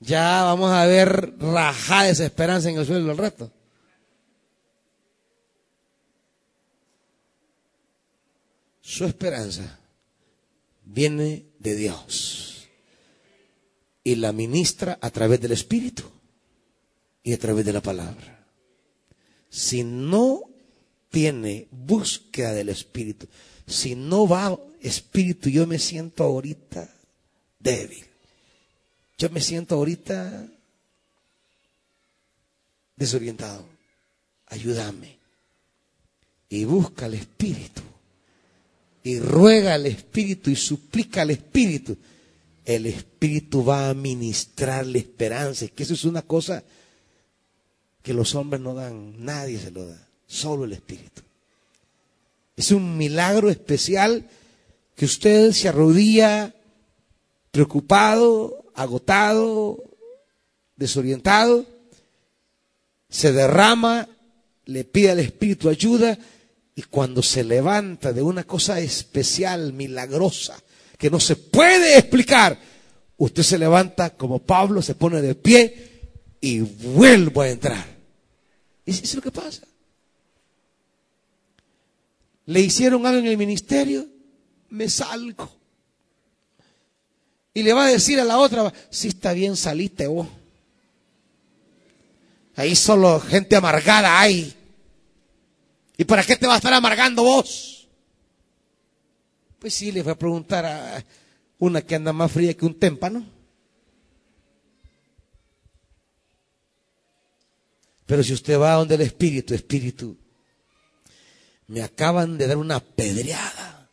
[0.00, 3.52] Ya vamos a ver rajada esa esperanza en el suelo del rato.
[8.80, 9.78] Su esperanza
[10.84, 12.55] viene de Dios
[14.06, 16.04] y la ministra a través del Espíritu
[17.24, 18.46] y a través de la palabra.
[19.50, 20.42] Si no
[21.10, 23.26] tiene búsqueda del Espíritu,
[23.66, 26.88] si no va Espíritu, yo me siento ahorita
[27.58, 28.06] débil.
[29.18, 30.46] Yo me siento ahorita
[32.94, 33.66] desorientado.
[34.46, 35.18] Ayúdame.
[36.48, 37.82] Y busca el Espíritu
[39.02, 41.98] y ruega al Espíritu y suplica al Espíritu,
[42.66, 45.66] el Espíritu va a ministrarle esperanza.
[45.68, 46.62] Que eso es una cosa
[48.02, 51.22] que los hombres no dan, nadie se lo da, solo el Espíritu.
[52.56, 54.28] Es un milagro especial
[54.94, 56.54] que usted se arrodilla
[57.52, 59.82] preocupado, agotado,
[60.74, 61.66] desorientado,
[63.08, 64.08] se derrama,
[64.64, 66.18] le pide al Espíritu ayuda
[66.74, 70.62] y cuando se levanta de una cosa especial, milagrosa,
[70.98, 72.58] que no se puede explicar,
[73.16, 77.86] usted se levanta como Pablo, se pone de pie y vuelve a entrar.
[78.84, 79.62] Y eso es lo que pasa.
[82.46, 84.06] Le hicieron algo en el ministerio,
[84.70, 85.50] me salgo.
[87.52, 90.28] Y le va a decir a la otra, si está bien, saliste vos.
[92.54, 94.54] Ahí solo gente amargada hay.
[95.96, 97.75] ¿Y para qué te va a estar amargando vos?
[99.66, 101.04] Pues sí, le voy a preguntar a
[101.58, 103.26] una que anda más fría que un témpano.
[108.06, 110.16] Pero si usted va donde el Espíritu, Espíritu,
[111.66, 113.90] me acaban de dar una pedreada.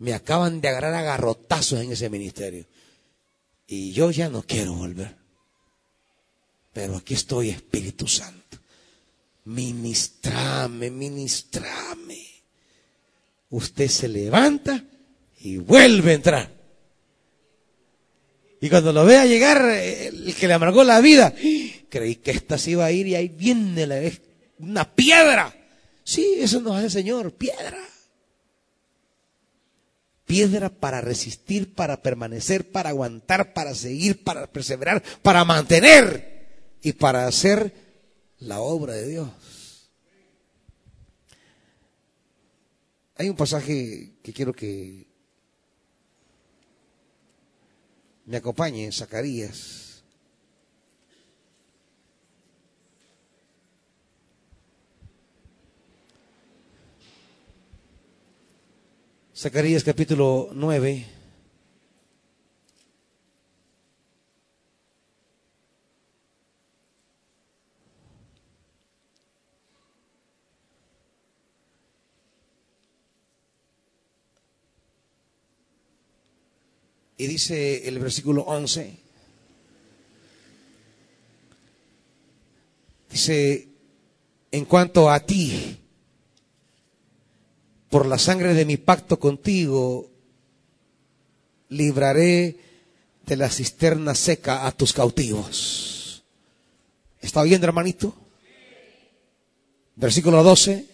[0.00, 2.66] Me acaban de agarrar a garrotazos en ese ministerio.
[3.66, 5.16] Y yo ya no quiero volver.
[6.74, 8.58] Pero aquí estoy, Espíritu Santo
[9.46, 12.25] ministrame, ministrame.
[13.50, 14.84] Usted se levanta
[15.40, 16.56] y vuelve a entrar.
[18.60, 21.34] Y cuando lo vea llegar, el que le amargó la vida,
[21.88, 24.00] creí que esta se iba a ir y ahí viene la,
[24.58, 25.54] una piedra.
[26.02, 27.78] Sí, eso nos hace el Señor, piedra.
[30.24, 37.26] Piedra para resistir, para permanecer, para aguantar, para seguir, para perseverar, para mantener y para
[37.26, 37.72] hacer
[38.38, 39.28] la obra de Dios.
[43.18, 45.06] Hay un pasaje que quiero que
[48.26, 50.04] me acompañe, Zacarías.
[59.34, 61.15] Zacarías capítulo 9.
[77.18, 78.96] Y dice el versículo 11,
[83.10, 83.68] dice,
[84.52, 85.78] en cuanto a ti,
[87.88, 90.10] por la sangre de mi pacto contigo,
[91.70, 92.58] libraré
[93.24, 96.22] de la cisterna seca a tus cautivos.
[97.20, 98.14] ¿Está oyendo, hermanito?
[99.96, 100.86] Versículo 12.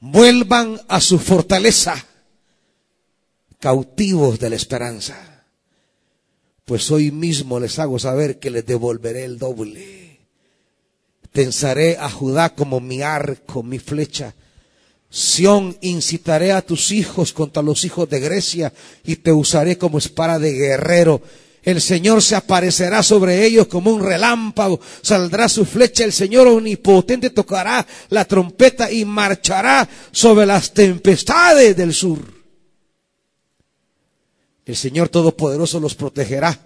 [0.00, 2.06] Vuelvan a su fortaleza
[3.62, 5.44] cautivos de la esperanza.
[6.64, 10.18] Pues hoy mismo les hago saber que les devolveré el doble.
[11.30, 14.34] Tensaré a Judá como mi arco, mi flecha.
[15.08, 18.72] Sión incitaré a tus hijos contra los hijos de Grecia
[19.04, 21.22] y te usaré como espada de guerrero.
[21.62, 27.30] El Señor se aparecerá sobre ellos como un relámpago, saldrá su flecha, el Señor omnipotente
[27.30, 32.41] tocará la trompeta y marchará sobre las tempestades del sur.
[34.72, 36.58] El Señor Todopoderoso los protegerá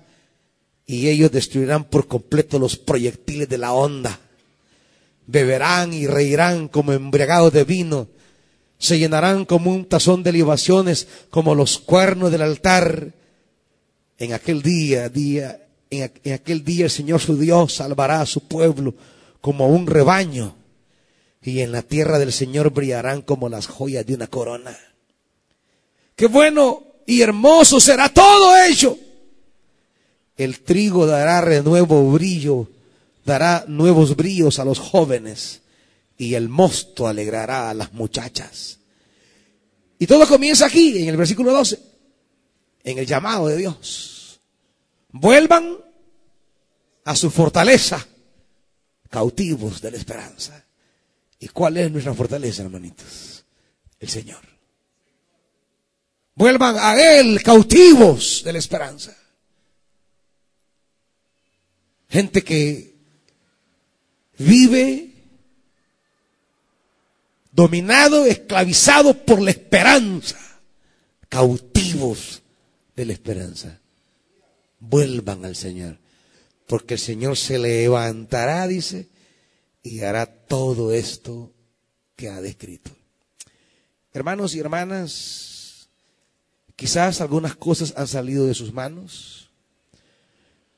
[0.86, 4.20] y ellos destruirán por completo los proyectiles de la onda.
[5.26, 8.06] Beberán y reirán como embriagados de vino.
[8.78, 13.12] Se llenarán como un tazón de libaciones, como los cuernos del altar.
[14.18, 18.46] En aquel día, día, en, en aquel día el Señor su Dios salvará a su
[18.46, 18.94] pueblo
[19.40, 20.54] como un rebaño.
[21.42, 24.78] Y en la tierra del Señor brillarán como las joyas de una corona.
[26.14, 28.98] Qué bueno y hermoso será todo ello.
[30.36, 32.68] El trigo dará renuevo brillo,
[33.24, 35.62] dará nuevos brillos a los jóvenes
[36.18, 38.78] y el mosto alegrará a las muchachas.
[39.98, 41.78] Y todo comienza aquí, en el versículo 12,
[42.84, 44.40] en el llamado de Dios.
[45.10, 45.78] Vuelvan
[47.04, 48.06] a su fortaleza,
[49.08, 50.64] cautivos de la esperanza.
[51.38, 53.44] ¿Y cuál es nuestra fortaleza, hermanitos?
[53.98, 54.55] El Señor.
[56.36, 59.16] Vuelvan a Él, cautivos de la esperanza.
[62.10, 62.94] Gente que
[64.38, 65.14] vive
[67.50, 70.38] dominado, esclavizado por la esperanza,
[71.30, 72.42] cautivos
[72.94, 73.80] de la esperanza.
[74.78, 75.96] Vuelvan al Señor,
[76.66, 79.08] porque el Señor se levantará, dice,
[79.82, 81.50] y hará todo esto
[82.14, 82.90] que ha descrito.
[84.12, 85.55] Hermanos y hermanas,
[86.76, 89.50] quizás algunas cosas han salido de sus manos,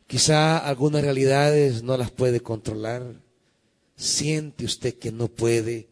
[0.07, 3.03] quizá algunas realidades no las puede controlar,
[3.97, 5.89] siente usted que no puede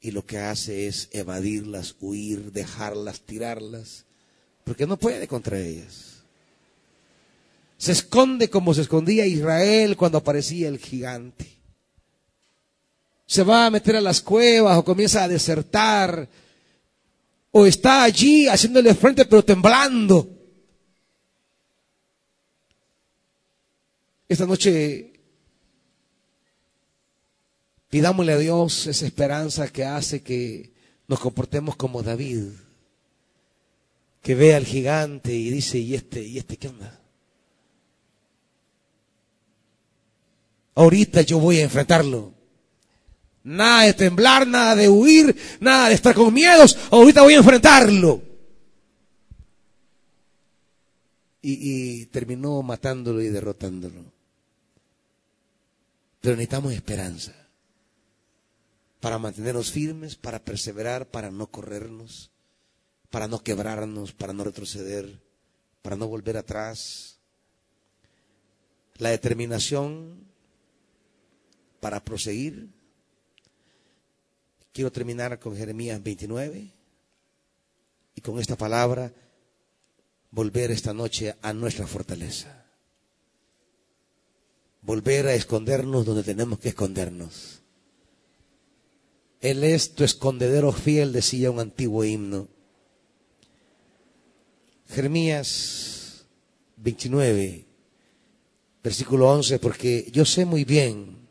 [0.00, 4.04] y lo que hace es evadirlas, huir, dejarlas, tirarlas,
[4.64, 6.22] porque no puede contra ellas.
[7.78, 11.46] Se esconde como se escondía Israel cuando aparecía el gigante.
[13.26, 16.28] Se va a meter a las cuevas o comienza a desertar
[17.58, 20.28] o está allí haciéndole frente pero temblando.
[24.28, 25.16] Esta noche
[27.88, 30.74] Pidámosle a Dios esa esperanza que hace que
[31.08, 32.48] nos comportemos como David,
[34.20, 37.00] que ve al gigante y dice, ¿y este, y este qué onda?
[40.74, 42.35] Ahorita yo voy a enfrentarlo.
[43.46, 46.76] Nada de temblar, nada de huir, nada de estar con miedos.
[46.90, 48.20] Ahorita voy a enfrentarlo.
[51.42, 54.12] Y, y terminó matándolo y derrotándolo.
[56.20, 57.34] Pero necesitamos esperanza
[58.98, 62.32] para mantenernos firmes, para perseverar, para no corrernos,
[63.10, 65.20] para no quebrarnos, para no retroceder,
[65.82, 67.20] para no volver atrás.
[68.96, 70.26] La determinación
[71.78, 72.74] para proseguir.
[74.76, 76.70] Quiero terminar con Jeremías 29
[78.14, 79.10] y con esta palabra
[80.30, 82.66] volver esta noche a nuestra fortaleza.
[84.82, 87.62] Volver a escondernos donde tenemos que escondernos
[89.40, 92.48] él es tu escondedero fiel, decía un antiguo himno.
[94.88, 96.26] Jeremías
[96.76, 97.64] 29,
[98.82, 101.25] versículo 11, porque yo sé muy bien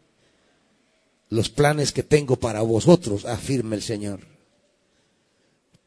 [1.30, 4.22] los planes que tengo para vosotros, afirma el Señor.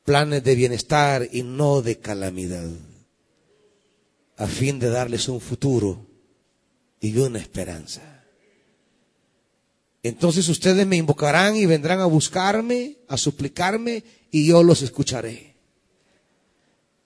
[0.05, 2.69] Planes de bienestar y no de calamidad,
[4.37, 6.07] a fin de darles un futuro
[7.01, 8.25] y una esperanza.
[10.03, 15.48] Entonces ustedes me invocarán y vendrán a buscarme, a suplicarme, y yo los escucharé.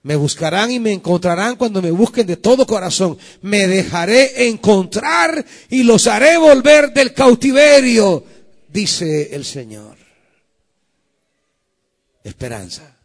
[0.03, 3.17] Me buscarán y me encontrarán cuando me busquen de todo corazón.
[3.41, 8.23] Me dejaré encontrar y los haré volver del cautiverio,
[8.67, 9.97] dice el Señor.
[12.21, 12.97] Esperanza.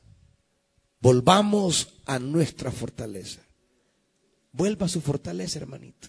[1.00, 3.40] Volvamos a nuestra fortaleza.
[4.50, 6.08] Vuelva a su fortaleza, hermanito.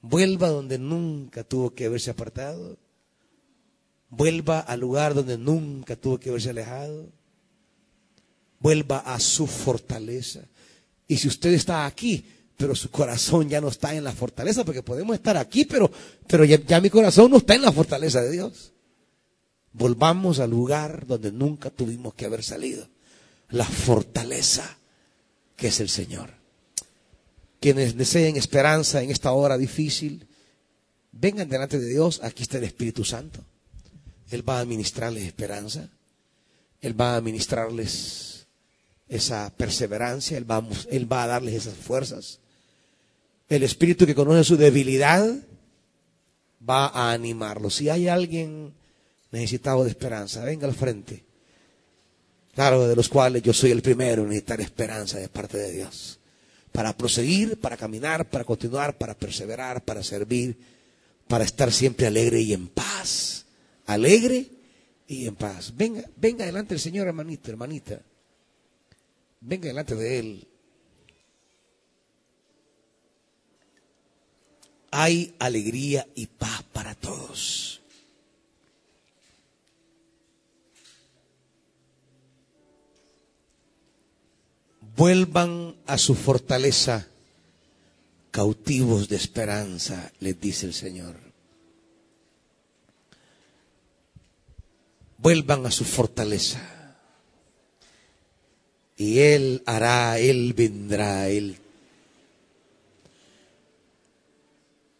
[0.00, 2.78] Vuelva donde nunca tuvo que haberse apartado.
[4.10, 7.12] Vuelva al lugar donde nunca tuvo que haberse alejado.
[8.60, 10.40] Vuelva a su fortaleza.
[11.06, 12.24] Y si usted está aquí,
[12.56, 15.90] pero su corazón ya no está en la fortaleza, porque podemos estar aquí, pero,
[16.26, 18.72] pero ya, ya mi corazón no está en la fortaleza de Dios.
[19.72, 22.88] Volvamos al lugar donde nunca tuvimos que haber salido.
[23.50, 24.78] La fortaleza
[25.58, 26.30] que es el Señor.
[27.60, 30.26] Quienes deseen esperanza en esta hora difícil,
[31.10, 32.20] vengan delante de Dios.
[32.22, 33.40] Aquí está el Espíritu Santo.
[34.30, 35.90] Él va a ministrarles esperanza.
[36.80, 38.37] Él va a ministrarles
[39.08, 40.36] esa perseverancia.
[40.38, 42.40] Él va, él va a darles esas fuerzas.
[43.48, 45.34] El Espíritu que conoce su debilidad
[46.68, 47.76] va a animarlos.
[47.76, 48.74] Si hay alguien
[49.30, 51.24] necesitado de esperanza, venga al frente.
[52.54, 56.18] Claro, de los cuales yo soy el primero en necesitar esperanza de parte de Dios
[56.72, 60.56] para proseguir, para caminar, para continuar, para perseverar, para servir,
[61.26, 63.46] para estar siempre alegre y en paz.
[63.86, 64.46] Alegre
[65.06, 65.72] y en paz.
[65.76, 68.00] Venga, venga delante del Señor, hermanita, hermanita.
[69.40, 70.48] Venga delante de Él.
[74.90, 77.78] Hay alegría y paz para todos.
[84.98, 87.06] vuelvan a su fortaleza,
[88.32, 91.14] cautivos de esperanza, les dice el Señor.
[95.18, 96.77] Vuelvan a su fortaleza.
[98.98, 101.56] Y Él hará, Él vendrá, Él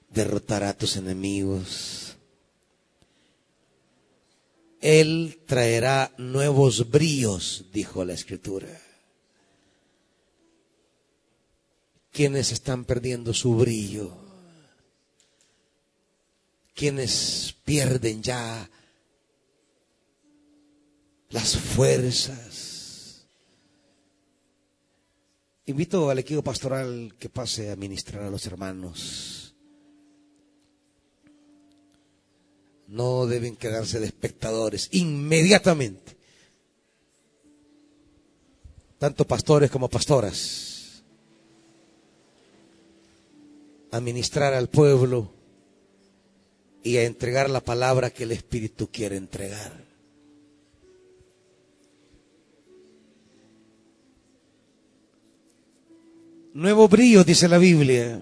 [0.08, 2.16] derrotará a tus enemigos.
[4.80, 8.68] Él traerá nuevos bríos, dijo la escritura.
[12.12, 14.16] Quienes están perdiendo su brillo,
[16.74, 18.70] quienes pierden ya
[21.30, 22.47] las fuerzas.
[25.68, 29.38] Invito al equipo pastoral que pase a ministrar a los hermanos.
[32.88, 36.16] no deben quedarse de espectadores inmediatamente.
[38.98, 41.04] Tanto pastores como pastoras.
[43.92, 45.30] A ministrar al pueblo
[46.82, 49.87] y a entregar la palabra que el Espíritu quiere entregar.
[56.58, 58.20] Nuevo brillo, dice la Biblia.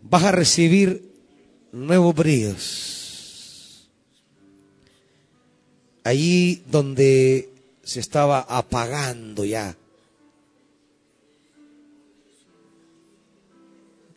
[0.00, 1.12] Vas a recibir
[1.70, 3.90] nuevos bríos.
[6.02, 7.50] Allí donde
[7.82, 9.76] se estaba apagando ya.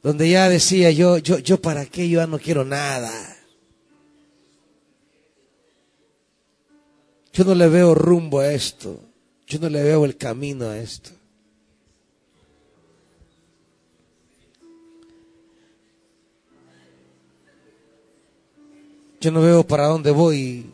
[0.02, 3.12] Donde ya decía yo, yo, yo para qué, yo no quiero nada.
[7.34, 8.98] Yo no le veo rumbo a esto.
[9.46, 11.19] Yo no le veo el camino a esto.
[19.22, 20.66] Yo no veo para dónde voy.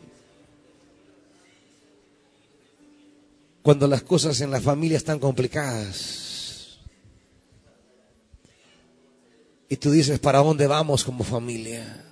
[3.62, 6.78] Cuando las cosas en la familia están complicadas.
[9.68, 12.04] Y tú dices, ¿para dónde vamos como familia?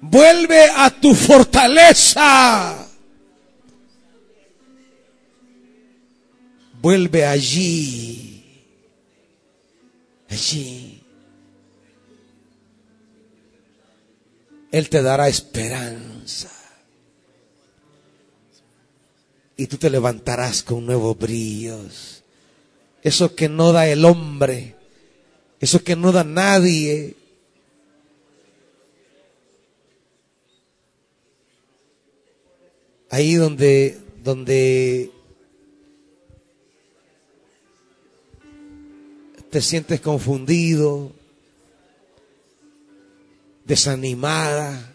[0.00, 2.88] Vuelve a tu fortaleza.
[6.80, 8.29] Vuelve allí
[10.30, 11.02] allí.
[14.72, 16.50] Él te dará esperanza.
[19.56, 22.22] Y tú te levantarás con nuevos brillos.
[23.02, 24.76] Eso que no da el hombre.
[25.58, 27.16] Eso que no da nadie.
[33.10, 35.10] Ahí donde, donde
[39.50, 41.12] te sientes confundido,
[43.64, 44.94] desanimada.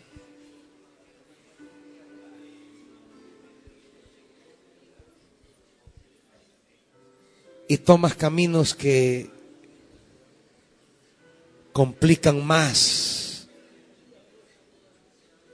[7.67, 9.29] Y tomas caminos que
[11.73, 13.47] complican más.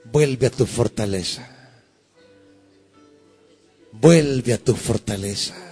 [0.04, 1.48] Vuelve a tu fortaleza.
[3.92, 5.71] Vuelve a tu fortaleza.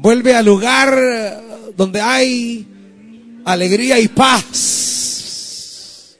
[0.00, 1.42] Vuelve al lugar
[1.76, 2.66] donde hay
[3.44, 6.16] alegría y paz.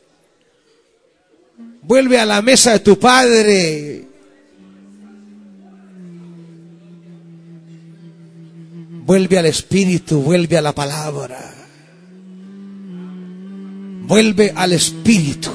[1.81, 4.05] Vuelve a la mesa de tu Padre.
[9.07, 11.55] Vuelve al Espíritu, vuelve a la palabra.
[14.03, 15.51] Vuelve al Espíritu.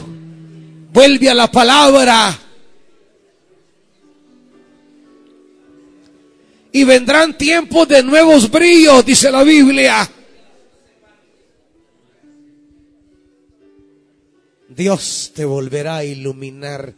[0.92, 2.40] Vuelve a la palabra.
[6.76, 10.12] Y vendrán tiempos de nuevos brillos, dice la Biblia.
[14.68, 16.94] Dios te volverá a iluminar,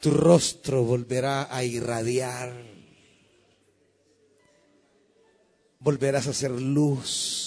[0.00, 2.52] tu rostro volverá a irradiar,
[5.78, 7.44] volverás a ser luz.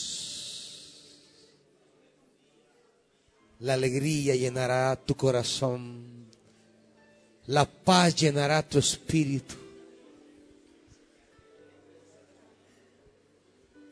[3.59, 6.29] La alegría llenará tu corazón,
[7.47, 9.58] la paz llenará tu espíritu.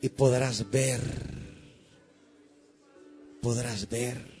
[0.00, 1.00] Y podrás ver,
[3.42, 4.38] podrás ver.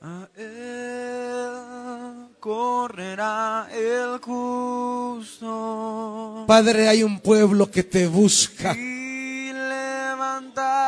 [0.00, 5.54] A él correrá el justo.
[6.46, 8.74] Padre, hay un pueblo que te busca.
[8.76, 10.84] Y levantado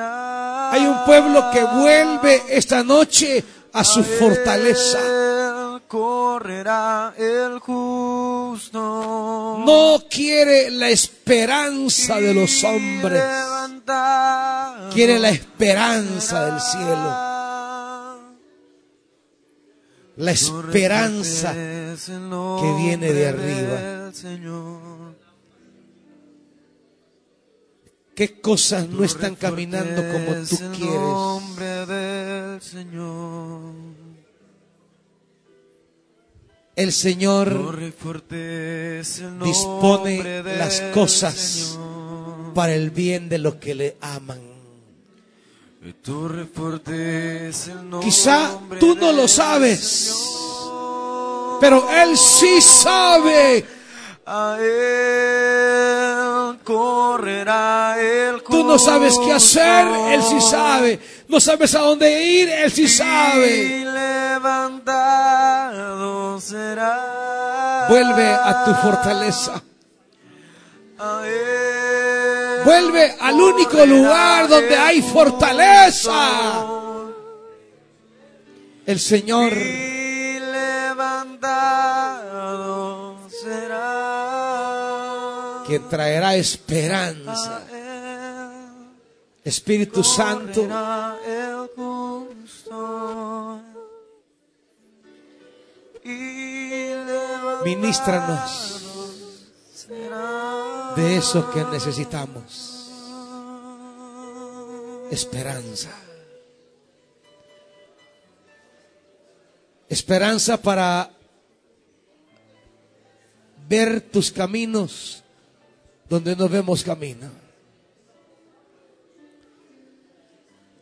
[0.00, 4.98] hay un pueblo que vuelve esta noche a su fortaleza.
[5.86, 8.78] correrá el justo.
[9.66, 13.22] No quiere la esperanza de los hombres.
[14.94, 17.32] Quiere la esperanza del cielo.
[20.16, 24.12] La esperanza el que viene de arriba.
[28.22, 30.94] ¿Qué cosas no están caminando como tú quieres?
[30.94, 33.74] nombre del Señor.
[36.76, 37.80] El Señor
[39.42, 41.76] dispone las cosas
[42.54, 44.40] para el bien de los que le aman.
[48.02, 50.14] Quizá tú no lo sabes,
[51.60, 53.66] pero Él sí sabe.
[54.24, 56.11] A él
[56.62, 60.98] correrá el Tú no sabes qué hacer, Él sí sabe.
[61.28, 63.50] No sabes a dónde ir, Él sí sabe.
[63.50, 65.20] Y levantado
[66.40, 67.86] será.
[67.88, 69.62] Vuelve a tu fortaleza.
[70.98, 76.64] A él Vuelve al único lugar donde hay fortaleza.
[78.86, 79.52] El Señor
[85.82, 87.62] traerá esperanza.
[89.44, 90.68] Espíritu Santo,
[97.64, 98.82] Ministranos
[100.96, 102.90] de eso que necesitamos.
[105.10, 105.90] Esperanza.
[109.88, 111.10] Esperanza para
[113.68, 115.21] ver tus caminos
[116.12, 117.30] donde no vemos camino.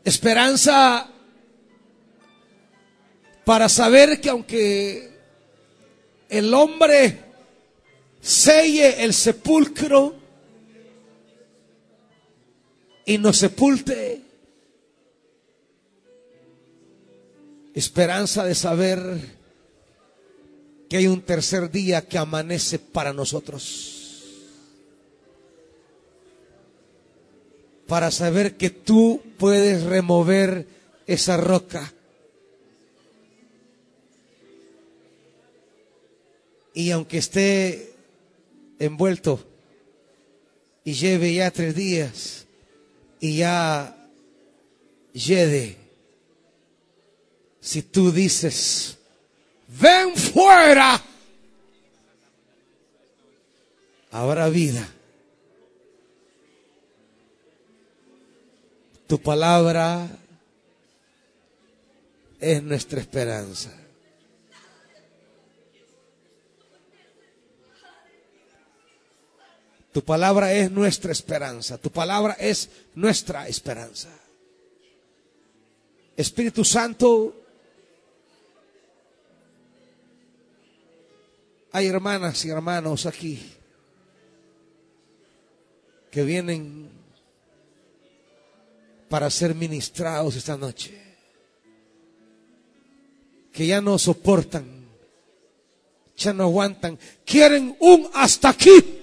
[0.03, 1.09] Esperanza
[3.45, 5.09] para saber que aunque
[6.29, 7.21] el hombre
[8.21, 10.17] selle el sepulcro
[13.07, 14.23] y nos sepulte.
[17.73, 19.39] Esperanza de saber
[20.89, 24.00] que hay un tercer día que amanece para nosotros.
[27.91, 30.65] Para saber que tú puedes remover
[31.09, 31.93] esa roca.
[36.73, 37.95] Y aunque esté
[38.79, 39.45] envuelto
[40.85, 42.47] y lleve ya tres días
[43.19, 44.09] y ya
[45.13, 45.77] llegue,
[47.61, 48.99] si tú dices,
[49.81, 51.03] ven fuera,
[54.13, 54.89] habrá vida.
[59.11, 60.09] Tu palabra
[62.39, 63.73] es nuestra esperanza.
[69.91, 71.77] Tu palabra es nuestra esperanza.
[71.79, 74.11] Tu palabra es nuestra esperanza.
[76.17, 77.35] Espíritu Santo,
[81.73, 83.55] hay hermanas y hermanos aquí
[86.13, 87.00] que vienen
[89.11, 90.99] para ser ministrados esta noche,
[93.53, 94.65] que ya no soportan,
[96.17, 98.97] ya no aguantan, quieren un hasta aquí.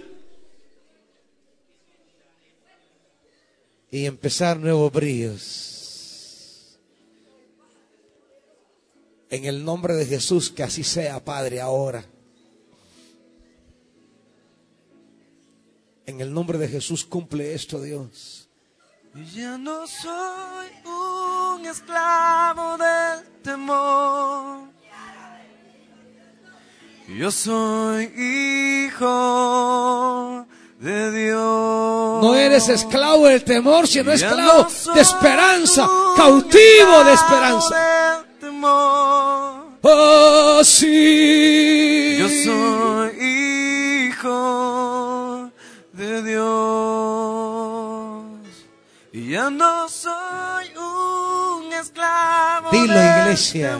[3.89, 6.77] y empezar nuevos brillos.
[9.29, 12.05] En el nombre de Jesús, que así sea, Padre, ahora.
[16.05, 18.46] En el nombre de Jesús cumple esto, Dios.
[19.25, 24.67] Ya no soy un esclavo del temor.
[27.07, 28.05] Yo soy
[28.85, 30.45] hijo
[30.79, 32.21] de Dios.
[32.21, 38.23] No eres esclavo del temor, sino esclavo no de esperanza, cautivo de esperanza.
[39.81, 42.17] Oh, sí.
[42.19, 43.09] Yo soy
[44.09, 44.96] hijo
[49.89, 53.77] soy un esclavo Dilo, iglesia.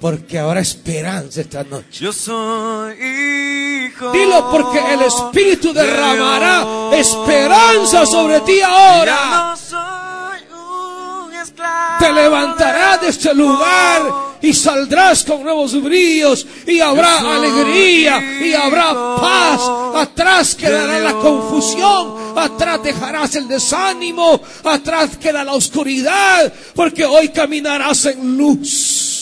[0.00, 2.04] Porque habrá esperanza esta noche.
[2.04, 4.10] Yo soy hijo.
[4.12, 9.48] Dilo porque el Espíritu de derramará esperanza sobre ti Ya ahora.
[9.50, 16.80] no soy un esclavo Te levantarás de este lugar y saldrás con nuevos bríos y
[16.80, 19.60] habrá alegría y habrá paz.
[19.94, 28.06] Atrás quedará la confusión, atrás dejarás el desánimo, atrás queda la oscuridad, porque hoy caminarás
[28.06, 29.12] en luz.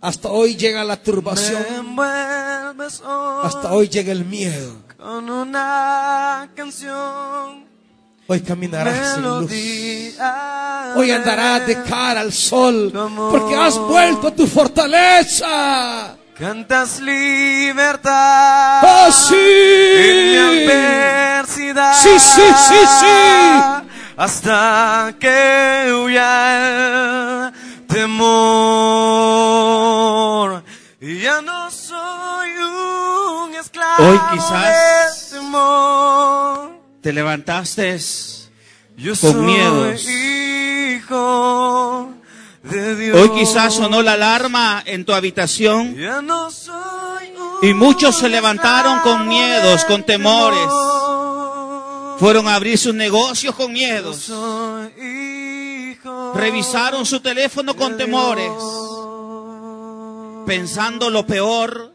[0.00, 1.64] Hasta hoy llega la turbación.
[3.42, 4.82] Hasta hoy llega el miedo.
[4.98, 7.73] Con una canción
[8.26, 9.50] Hoy caminarás en luz.
[10.96, 12.90] Hoy andarás de cara al sol.
[13.30, 16.16] Porque has vuelto a tu fortaleza.
[16.38, 18.82] Cantas libertad.
[18.82, 19.34] ¡Oh, sí!
[19.36, 20.36] En mi
[20.66, 21.94] adversidad.
[22.02, 23.06] Sí, sí, sí, sí.
[24.16, 27.52] Hasta que huya el
[29.34, 30.62] temor.
[31.00, 32.50] Y ya no soy
[33.46, 36.73] un esclavo Hoy quizás- temor.
[37.04, 37.98] Te levantaste
[38.96, 40.08] Yo con soy miedos.
[40.08, 42.14] hijo
[42.62, 43.20] de Dios.
[43.20, 48.30] Hoy quizás sonó la alarma en tu habitación Ya no soy un Y muchos se
[48.30, 50.58] levantaron con miedos, con temores.
[50.58, 52.18] temor.
[52.18, 54.32] fueron a abrir sus negocios con miedos.
[56.34, 58.50] Revisaron su teléfono con temores,
[60.46, 61.93] pensando lo peor